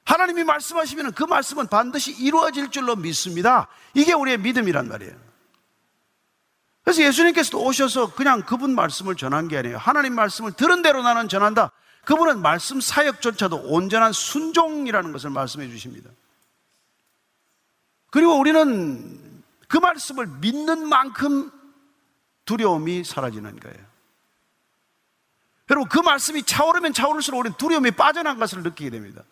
[0.05, 3.69] 하나님이 말씀하시면 그 말씀은 반드시 이루어질 줄로 믿습니다.
[3.95, 5.17] 이게 우리의 믿음이란 말이에요.
[6.85, 9.79] 그래서 예수님께서도 오셔서 그냥 그분 말씀을 전한 게 아니에요.
[9.79, 11.71] 하나님 말씀을 들은 대로 나는 전한다.
[12.05, 16.11] 그분은 말씀 사역조차도 온전한 순종이라는 것을 말씀해 주십니다.
[18.13, 21.51] 그리고 우리는 그 말씀을 믿는 만큼
[22.45, 23.79] 두려움이 사라지는 거예요.
[25.71, 29.23] 여러분, 그 말씀이 차오르면 차오를수록 우리는 두려움이 빠져난 것을 느끼게 됩니다.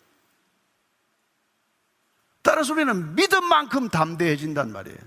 [2.41, 4.97] 따라서 우리는 믿은 만큼 담대해진단 말이에요.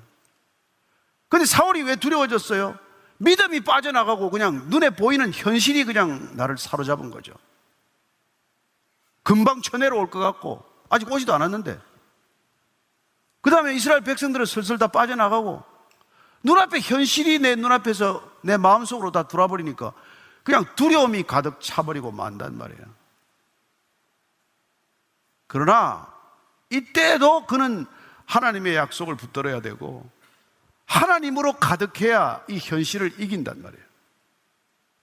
[1.29, 2.79] 근데 사울이 왜 두려워졌어요?
[3.19, 7.33] 믿음이 빠져나가고 그냥 눈에 보이는 현실이 그냥 나를 사로잡은 거죠.
[9.25, 11.94] 금방 천해로 올것 같고 아직 오지도 않았는데
[13.45, 15.63] 그 다음에 이스라엘 백성들은 슬슬 다 빠져나가고
[16.45, 19.93] 눈앞에 현실이 내 눈앞에서 내 마음속으로 다 돌아버리니까
[20.43, 22.83] 그냥 두려움이 가득 차버리고 만단 말이에요.
[25.47, 26.11] 그러나
[26.71, 27.85] 이때도 그는
[28.25, 30.09] 하나님의 약속을 붙들어야 되고
[30.87, 33.85] 하나님으로 가득해야 이 현실을 이긴단 말이에요.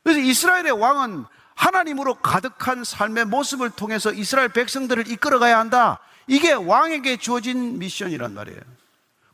[0.03, 5.99] 그래서 이스라엘의 왕은 하나님으로 가득한 삶의 모습을 통해서 이스라엘 백성들을 이끌어가야 한다.
[6.31, 8.61] 이게 왕에게 주어진 미션이란 말이에요.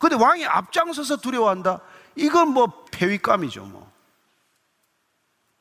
[0.00, 1.80] 근데 왕이 앞장서서 두려워한다?
[2.16, 3.88] 이건 뭐 폐위감이죠, 뭐.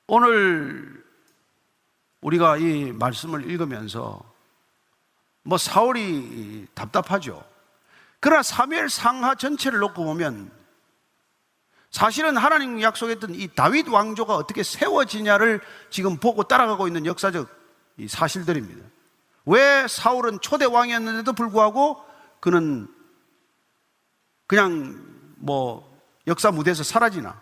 [0.08, 1.06] 오늘
[2.22, 4.20] 우리가 이 말씀을 읽으면서
[5.44, 7.46] 뭐 사울이 답답하죠.
[8.20, 10.52] 그러나 사무엘 상하 전체를 놓고 보면
[11.92, 15.62] 사실은 하나님 약속했던 이 다윗 왕조가 어떻게 세워지냐를
[15.92, 17.48] 지금 보고 따라가고 있는 역사적
[18.08, 18.97] 사실들입니다.
[19.48, 22.04] 왜 사울은 초대 왕이었는데도 불구하고
[22.42, 22.88] 그는
[24.46, 25.02] 그냥
[25.38, 27.42] 뭐 역사 무대에서 사라지나?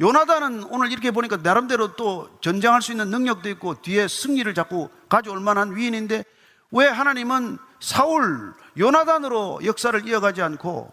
[0.00, 5.40] 요나단은 오늘 이렇게 보니까 나름대로 또 전쟁할 수 있는 능력도 있고 뒤에 승리를 자꾸 가져올
[5.40, 6.24] 만한 위인인데
[6.70, 10.92] 왜 하나님은 사울, 요나단으로 역사를 이어가지 않고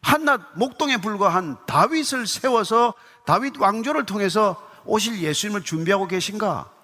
[0.00, 2.94] 한낱 목동에 불과한 다윗을 세워서
[3.26, 6.77] 다윗 왕조를 통해서 오실 예수님을 준비하고 계신가?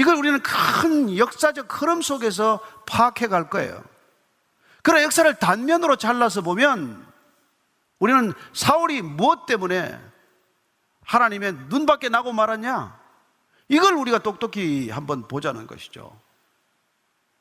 [0.00, 3.84] 이걸 우리는 큰 역사적 흐름 속에서 파악해 갈 거예요.
[4.82, 7.06] 그런 역사를 단면으로 잘라서 보면
[7.98, 10.00] 우리는 사울이 무엇 때문에
[11.04, 12.98] 하나님의 눈밖에 나고 말았냐?
[13.68, 16.18] 이걸 우리가 똑똑히 한번 보자는 것이죠.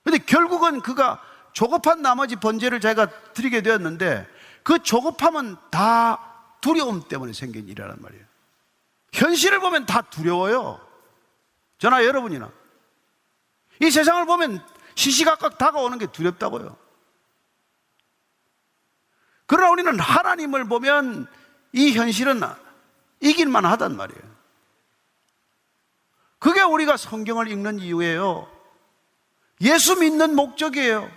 [0.03, 1.22] 근데 결국은 그가
[1.53, 4.28] 조급한 나머지 번제를 자기가 드리게 되었는데
[4.64, 8.26] 그 조급함은 다 두려움 때문에 생긴 일이란 말이에요.
[9.14, 10.88] 현실을 보면 다 두려워요.
[11.80, 12.51] 저나 여러분이나.
[13.82, 14.63] 이 세상을 보면
[14.95, 16.77] 시시각각 다가오는 게 두렵다고요.
[19.45, 21.27] 그러나 우리는 하나님을 보면
[21.73, 22.41] 이 현실은
[23.21, 24.21] 이길만 하단 말이에요.
[26.38, 28.49] 그게 우리가 성경을 읽는 이유예요.
[29.61, 31.09] 예수 믿는 목적이에요.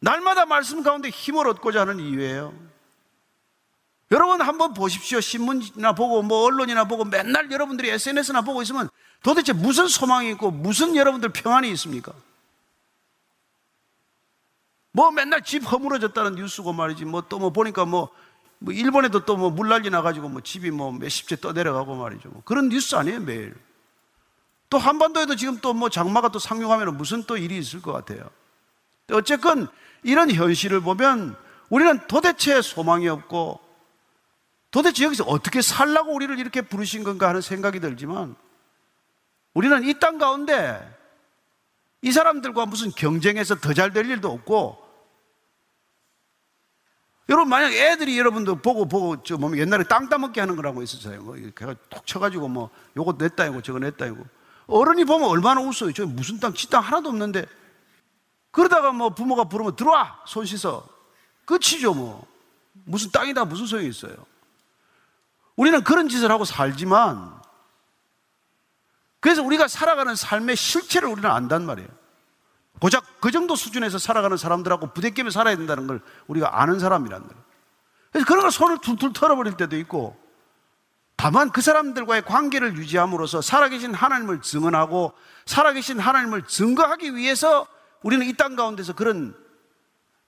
[0.00, 2.67] 날마다 말씀 가운데 힘을 얻고자 하는 이유예요.
[4.10, 5.20] 여러분 한번 보십시오.
[5.20, 8.88] 신문이나 보고 뭐 언론이나 보고 맨날 여러분들이 SNS나 보고 있으면
[9.22, 12.12] 도대체 무슨 소망이 있고 무슨 여러분들 평안이 있습니까?
[14.92, 17.04] 뭐 맨날 집 허물어졌다는 뉴스고 말이지.
[17.04, 18.08] 뭐 또뭐 뭐 보니까 뭐,
[18.58, 22.30] 뭐 일본에도 또 뭐 물 난리 나가지고 뭐 집이 뭐 몇십 채 떠내려가고 말이죠.
[22.30, 23.54] 뭐 그런 뉴스 아니에요, 매일.
[24.70, 28.28] 또 한반도에도 지금 또 뭐 장마가 또 상륙하면 무슨 또 일이 있을 것 같아요.
[29.12, 29.68] 어쨌건
[30.02, 31.36] 이런 현실을 보면
[31.68, 33.60] 우리는 도대체 소망이 없고
[34.70, 38.36] 도대체 여기서 어떻게 살라고 우리를 이렇게 부르신 건가 하는 생각이 들지만
[39.54, 40.96] 우리는 이 땅 가운데
[42.02, 44.86] 이 사람들과 무슨 경쟁해서 더 잘 될 일도 없고
[47.28, 51.20] 여러분 만약 애들이 여러분도 보고 보고 저 뭐 옛날에 땅 따먹기 하는 거라고 있었어요.
[51.22, 54.24] 뭐 걔가 톡 쳐가지고 뭐 요거 냈다 이고 저거 냈다 이고
[54.66, 55.92] 어른이 보면 얼마나 웃어요.
[55.92, 57.46] 저 무슨 땅, 지땅 하나도 없는데
[58.50, 60.86] 그러다가 뭐 부모가 부르면 들어와 손 씻어
[61.46, 62.26] 끝이죠 뭐
[62.84, 64.14] 무슨 땅이다 무슨 소용이 있어요.
[65.58, 67.36] 우리는 그런 짓을 하고 살지만
[69.18, 71.88] 그래서 우리가 살아가는 삶의 실체를 우리는 안단 말이에요.
[72.80, 77.44] 고작 그 정도 수준에서 살아가는 사람들하고 부대끼며 살아야 된다는 걸 우리가 아는 사람이란 말이에요.
[78.12, 80.16] 그래서 그런 걸 손을 툴툴 털어버릴 때도 있고,
[81.16, 85.12] 다만 그 사람들과의 관계를 유지함으로써 살아계신 하나님을 증언하고,
[85.44, 87.66] 살아계신 하나님을 증거하기 위해서
[88.02, 89.34] 우리는 이 땅 가운데서 그런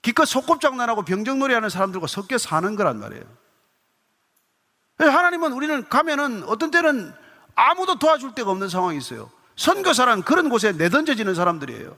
[0.01, 3.23] 기껏 속곱장난하고 병정놀이 하는 사람들과 섞여 사는 거란 말이에요.
[5.07, 7.13] 하나님은 우리는 가면은 어떤 때는
[7.55, 9.29] 아무도 도와줄 데가 없는 상황이 있어요.
[9.55, 11.97] 선교사란 그런 곳에 내던져지는 사람들이에요.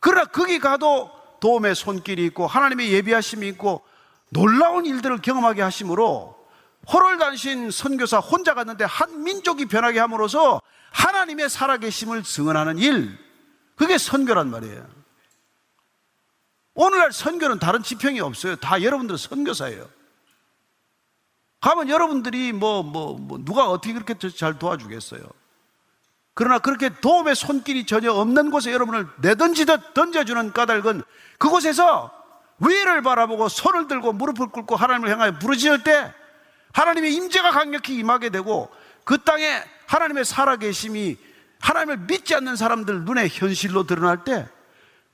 [0.00, 3.82] 그러나 거기 가도 도움의 손길이 있고 하나님의 예비하심이 있고
[4.30, 6.36] 놀라운 일들을 경험하게 하심으로
[6.92, 13.18] 호롤 단신 선교사 혼자 갔는데 한 민족이 변하게 함으로써 하나님의 살아계심을 증언하는 일
[13.76, 14.86] 그게 선교란 말이에요.
[16.74, 18.56] 오늘날 선교는 다른 지평이 없어요.
[18.56, 19.88] 다 여러분들은 선교사예요.
[21.60, 25.22] 가면 여러분들이 뭐, 뭐, 뭐, 누가 어떻게 그렇게 잘 도와주겠어요?
[26.34, 31.02] 그러나 그렇게 도움의 손길이 전혀 없는 곳에 여러분을 내던지듯 던져주는 까닭은
[31.38, 32.12] 그곳에서
[32.60, 36.14] 위를 바라보고 손을 들고 무릎을 꿇고 하나님을 향하여 부르짖을 때
[36.72, 38.70] 하나님의 임재가 강력히 임하게 되고
[39.04, 41.16] 그 땅에 하나님의 살아계심이
[41.60, 44.48] 하나님을 믿지 않는 사람들 눈에 현실로 드러날 때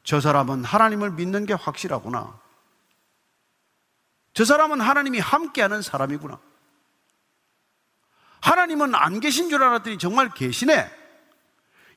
[0.05, 2.39] 저 사람은 하나님을 믿는 게 확실하구나.
[4.35, 6.41] 저 사람은 하나님이 함께하는 사람이구나.
[8.43, 10.91] 하나님은 안 계신 줄 알았더니 정말 계시네.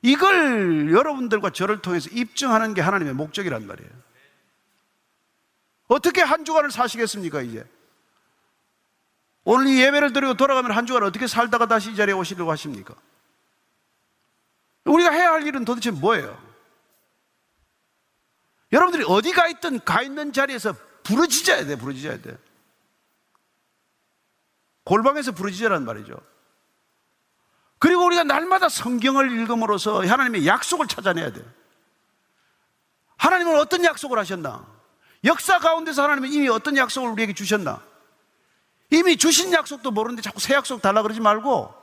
[0.02, 3.90] 이걸 여러분들과 저를 통해서 입증하는 게 하나님의 목적이란 말이에요.
[5.88, 7.68] 어떻게 한 주간을 사시겠습니까, 이제?
[9.42, 12.94] 오늘 이 예배를 드리고 돌아가면 한 주간 어떻게 살다가 다시 이 자리에 오시려고 하십니까?
[14.84, 16.40] 우리가 해야 할 일은 도대체 뭐예요?
[18.70, 20.74] 여러분들이 어디 가 있든 가 있는 자리에서
[21.08, 22.36] 부르짖어야 돼, 부르짖어야 돼.
[24.84, 26.14] 골방에서 부르짖으란 말이죠.
[27.78, 31.42] 그리고 우리가 날마다 성경을 읽음으로써 하나님의 약속을 찾아내야 돼.
[33.16, 34.66] 하나님은 어떤 약속을 하셨나?
[35.24, 37.82] 역사 가운데서 하나님은 이미 어떤 약속을 우리에게 주셨나?
[38.90, 41.74] 이미 주신 약속도 모르는데 자꾸 새 약속 달라 그러지 말고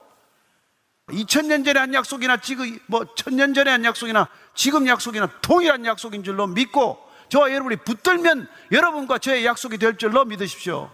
[1.07, 6.47] 2000년 전에 한 약속이나 지금 뭐 1000년 전에 한 약속이나 지금 약속이나 동일한 약속인 줄로
[6.47, 10.91] 믿고 저와 여러분이 붙들면 여러분과 저의 약속이 될 줄로 믿으십시오.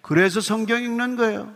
[0.00, 1.54] 그래서 성경 읽는 거예요.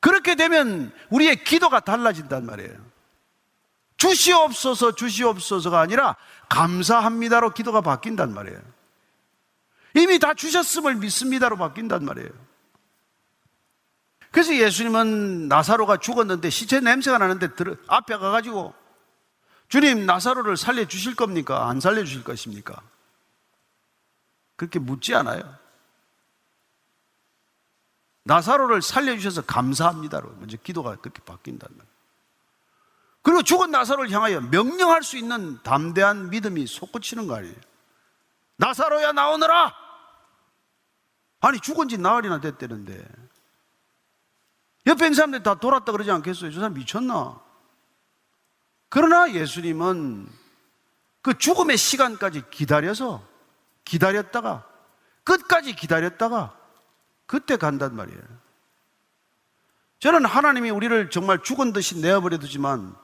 [0.00, 2.88] 그렇게 되면 우리의 기도가 달라진단 말이에요.
[3.96, 6.16] 주시옵소서, 주시옵소서가 아니라
[6.48, 8.60] 감사합니다로 기도가 바뀐단 말이에요.
[9.94, 12.30] 이미 다 주셨음을 믿습니다로 바뀐단 말이에요.
[14.30, 17.48] 그래서 예수님은 나사로가 죽었는데 시체 냄새가 나는데
[17.88, 18.74] 앞에 가가지고
[19.68, 21.68] 주님 나사로를 살려주실 겁니까?
[21.68, 22.82] 안 살려주실 것입니까?
[24.56, 25.56] 그렇게 묻지 않아요.
[28.24, 31.98] 나사로를 살려주셔서 감사합니다로 먼저 기도가 그렇게 바뀐단 말이에요.
[33.22, 37.54] 그리고 죽은 나사로를 향하여 명령할 수 있는 담대한 믿음이 솟구치는 거 아니에요.
[38.56, 39.74] 나사로야 나오너라!
[41.40, 43.06] 아니 죽은 지 나흘이나 됐다는데
[44.86, 46.50] 옆에 있는 사람들이 다 돌았다 그러지 않겠어요?
[46.50, 47.47] 저 사람 미쳤나?
[48.88, 50.28] 그러나 예수님은
[51.22, 53.22] 그 죽음의 시간까지 기다려서
[53.84, 54.64] 기다렸다가
[55.24, 56.56] 끝까지 기다렸다가
[57.26, 58.22] 그때 간단 말이에요.
[60.00, 62.94] 저는 하나님이 우리를 정말 죽은 듯이 내어버려 두지만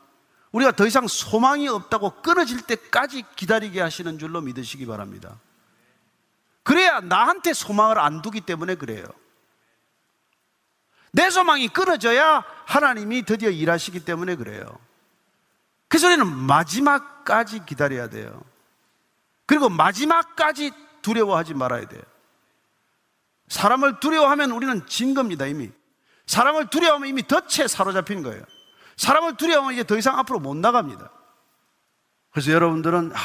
[0.53, 5.41] 우리가 더 이상 소망이 없다고 끊어질 때까지 기다리게 하시는 줄로 믿으시기 바랍니다.
[6.63, 9.05] 그래야 나한테 소망을 안 두기 때문에 그래요.
[11.13, 14.65] 내 소망이 끊어져야 하나님이 드디어 일하시기 때문에 그래요.
[15.95, 18.43] 그래서 우리는 마지막까지 기다려야 돼요.
[19.47, 20.73] 그리고 마지막까지
[21.03, 22.03] 두려워하지 말아야 돼요.
[23.47, 25.71] 사람을 두려워하면 우리는 진 겁니다, 이미.
[26.27, 28.43] 사람을 두려워하면 이미 덫에 사로잡힌 거예요.
[28.97, 31.13] 사람을 두려워하면 이제 더 이상 앞으로 못 나갑니다.
[32.33, 33.19] 그래서 여러분들은, 아,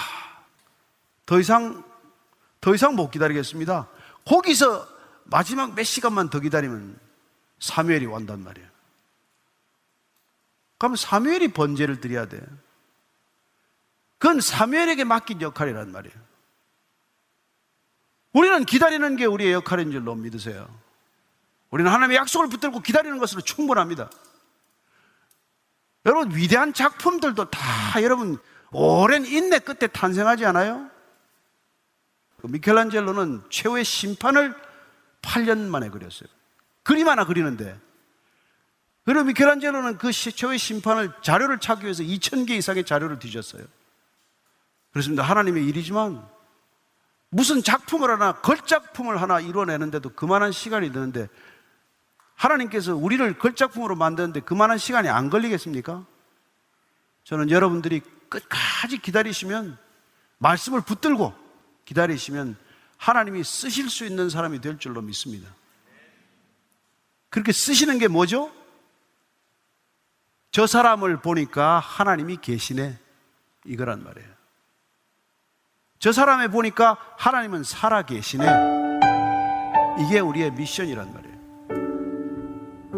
[1.26, 1.84] 더 이상,
[2.61, 3.88] 더 이상 못 기다리겠습니다.
[4.28, 4.88] 거기서
[5.24, 6.99] 마지막 몇 시간만 더 기다리면
[7.59, 8.68] 사무엘이 완단 말이에요.
[10.80, 12.41] 그러면 사무엘이 번제를 드려야 돼.
[14.17, 16.15] 그건 사무엘에게 맡긴 역할이란 말이에요.
[18.34, 20.67] 우리는 기다리는 게 우리의 역할인 줄로 믿으세요.
[21.69, 24.09] 우리는 하나님의 약속을 붙들고 기다리는 것으로 충분합니다.
[26.05, 28.38] 여러분, 위대한 작품들도 다 여러분,
[28.71, 30.89] 오랜 인내 끝에 탄생하지 않아요?
[32.38, 34.55] 그 미켈란젤로는 최후의 심판을
[35.21, 36.30] 8년 만에 그렸어요.
[36.84, 37.77] 그림 하나 그리는데
[39.06, 43.64] 그리고 미켈란젤로는 그 최후의 심판을 자료를 찾기 위해서 2,000개 이상의 자료를 뒤졌어요.
[44.91, 45.24] 그렇습니다.
[45.24, 46.28] 하나님의 일이지만
[47.30, 51.28] 무슨 작품을 하나, 걸작품을 하나 이루어내는데도 그만한 시간이 드는데
[52.36, 56.06] 하나님께서 우리를 걸작품으로 만드는데 그만한 시간이 안 걸리겠습니까?
[57.24, 59.78] 저는 여러분들이 끝까지 기다리시면
[60.38, 61.34] 말씀을 붙들고
[61.86, 62.58] 기다리시면
[62.97, 65.54] 하나님이 쓰실 수 있는 사람이 될 줄로 믿습니다.
[67.30, 68.52] 그렇게 쓰시는 게 뭐죠?
[70.52, 72.97] 저 사람을 보니까 하나님이 계시네.
[73.66, 74.28] 이거란 말이에요.
[76.00, 78.45] 저 사람에 보니까 하나님은 살아 계시네.
[80.00, 81.30] 이게 우리의 미션이란 말이에요.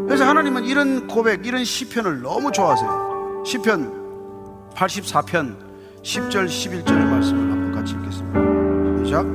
[0.08, 3.44] 그래서 하나님은 이런 고백, 이런 시편을 너무 좋아하세요.
[3.46, 5.72] 시편 84편
[6.04, 9.06] 10절, 11절의 말씀을 한번 같이 읽겠습니다.
[9.06, 9.26] 시작.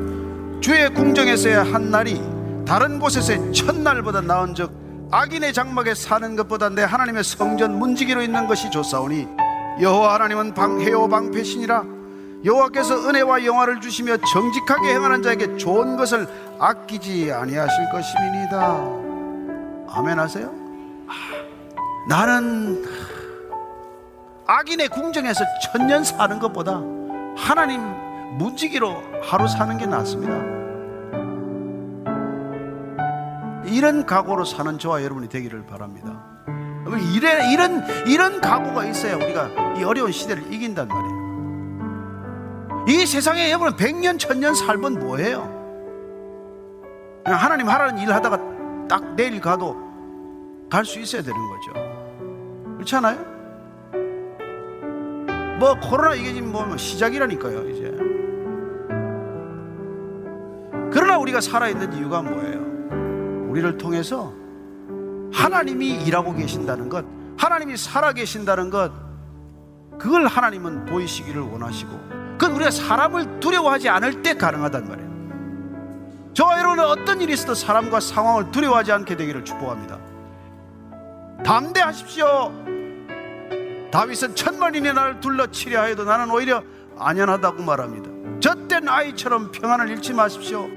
[0.62, 2.20] 주의 궁정에서의 한 날이
[2.64, 8.70] 다른 곳에서의 첫날보다 나은 적 악인의 장막에 사는 것보다 내 하나님의 성전 문지기로 있는 것이
[8.70, 9.28] 좋사오니
[9.80, 11.84] 여호와 하나님은 방 해요 방패신이라
[12.44, 16.26] 여호와께서 은혜와 영화를 주시며 정직하게 행하는 자에게 좋은 것을
[16.58, 19.06] 아끼지 아니하실 것임이니다
[19.88, 20.52] 아멘 하세요?
[22.08, 22.84] 나는
[24.46, 26.80] 악인의 궁정에서 천년 사는 것보다
[27.36, 27.80] 하나님
[28.38, 30.55] 문지기로 하루 사는 게 낫습니다
[33.66, 36.22] 이런 각오로 사는 저와 여러분이 되기를 바랍니다.
[37.14, 41.16] 이래, 이런, 이런 각오가 있어야 우리가 이 어려운 시대를 이긴단 말이에요.
[42.88, 45.56] 이 세상에 여러분 100년, 1000년 살면 뭐예요?
[47.24, 48.38] 하나님 하라는 일 하다가
[48.88, 49.76] 딱 내일 가도
[50.70, 51.72] 갈 수 있어야 되는 거죠.
[52.76, 53.18] 그렇지 않아요?
[55.58, 57.90] 뭐 코로나 이게 지금 뭐 시작이라니까요, 이제.
[60.92, 62.65] 그러나 우리가 살아있는 이유가 뭐예요?
[63.56, 64.34] 우리를 통해서
[65.32, 67.04] 하나님이 일하고 계신다는 것,
[67.38, 68.92] 하나님이 살아 계신다는 것,
[69.98, 71.90] 그걸 하나님은 보이시기를 원하시고,
[72.38, 75.06] 그건 우리가 사람을 두려워하지 않을 때 가능하단 말이에요.
[76.34, 79.98] 저와 여러분은 어떤 일이 있어도 사람과 상황을 두려워하지 않게 되기를 축복합니다.
[81.42, 82.52] 담대하십시오.
[83.90, 86.62] 다윗은 천만인의 나를 둘러 치려 하여도 나는 오히려
[86.98, 88.10] 안연하다고 말합니다.
[88.40, 90.75] 젖된 아이처럼 평안을 잃지 마십시오.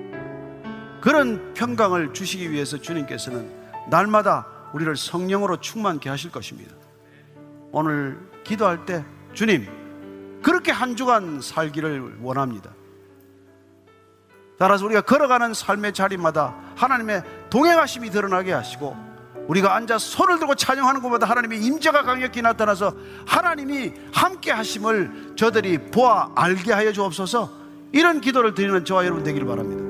[1.01, 3.49] 그런 평강을 주시기 위해서 주님께서는
[3.89, 6.73] 날마다 우리를 성령으로 충만케 하실 것입니다.
[7.71, 9.67] 오늘 기도할 때 주님
[10.41, 12.71] 그렇게 한 주간 살기를 원합니다.
[14.57, 18.95] 따라서 우리가 걸어가는 삶의 자리마다 하나님의 동행하심이 드러나게 하시고
[19.47, 22.93] 우리가 앉아 손을 들고 찬양하는 것보다 하나님의 임재가 강력히 나타나서
[23.25, 27.49] 하나님이 함께 하심을 저들이 보아 알게 하여 주옵소서
[27.91, 29.88] 이런 기도를 드리는 저와 여러분 되기를 바랍니다.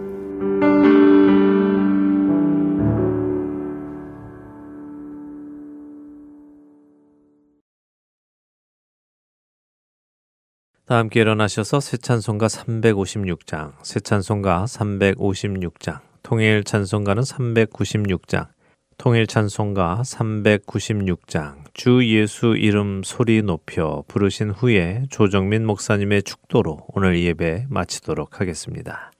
[10.90, 18.48] 다 함께 일어나셔서 새 찬송가 356장, 새 찬송가 356장, 통일 찬송가는 396장,
[18.98, 27.68] 통일 찬송가 396장, 주 예수 이름 소리 높여 부르신 후에 조정민 목사님의 축도로 오늘 예배
[27.70, 29.12] 마치도록 하겠습니다.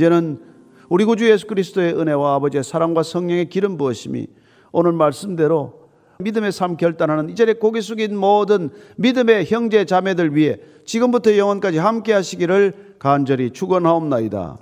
[0.00, 0.40] 이제는
[0.88, 4.26] 우리 구주 예수 그리스도의 은혜와 아버지의 사랑과 성령의 기름 부으심이
[4.72, 5.74] 오늘 말씀대로
[6.20, 12.12] 믿음의 삶 결단하는 이 자리에 고개 숙인 모든 믿음의 형제 자매들 위해 지금부터 영원까지 함께
[12.12, 14.58] 하시기를 간절히 축원하옵나이다.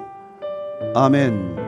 [0.95, 1.67] 아멘.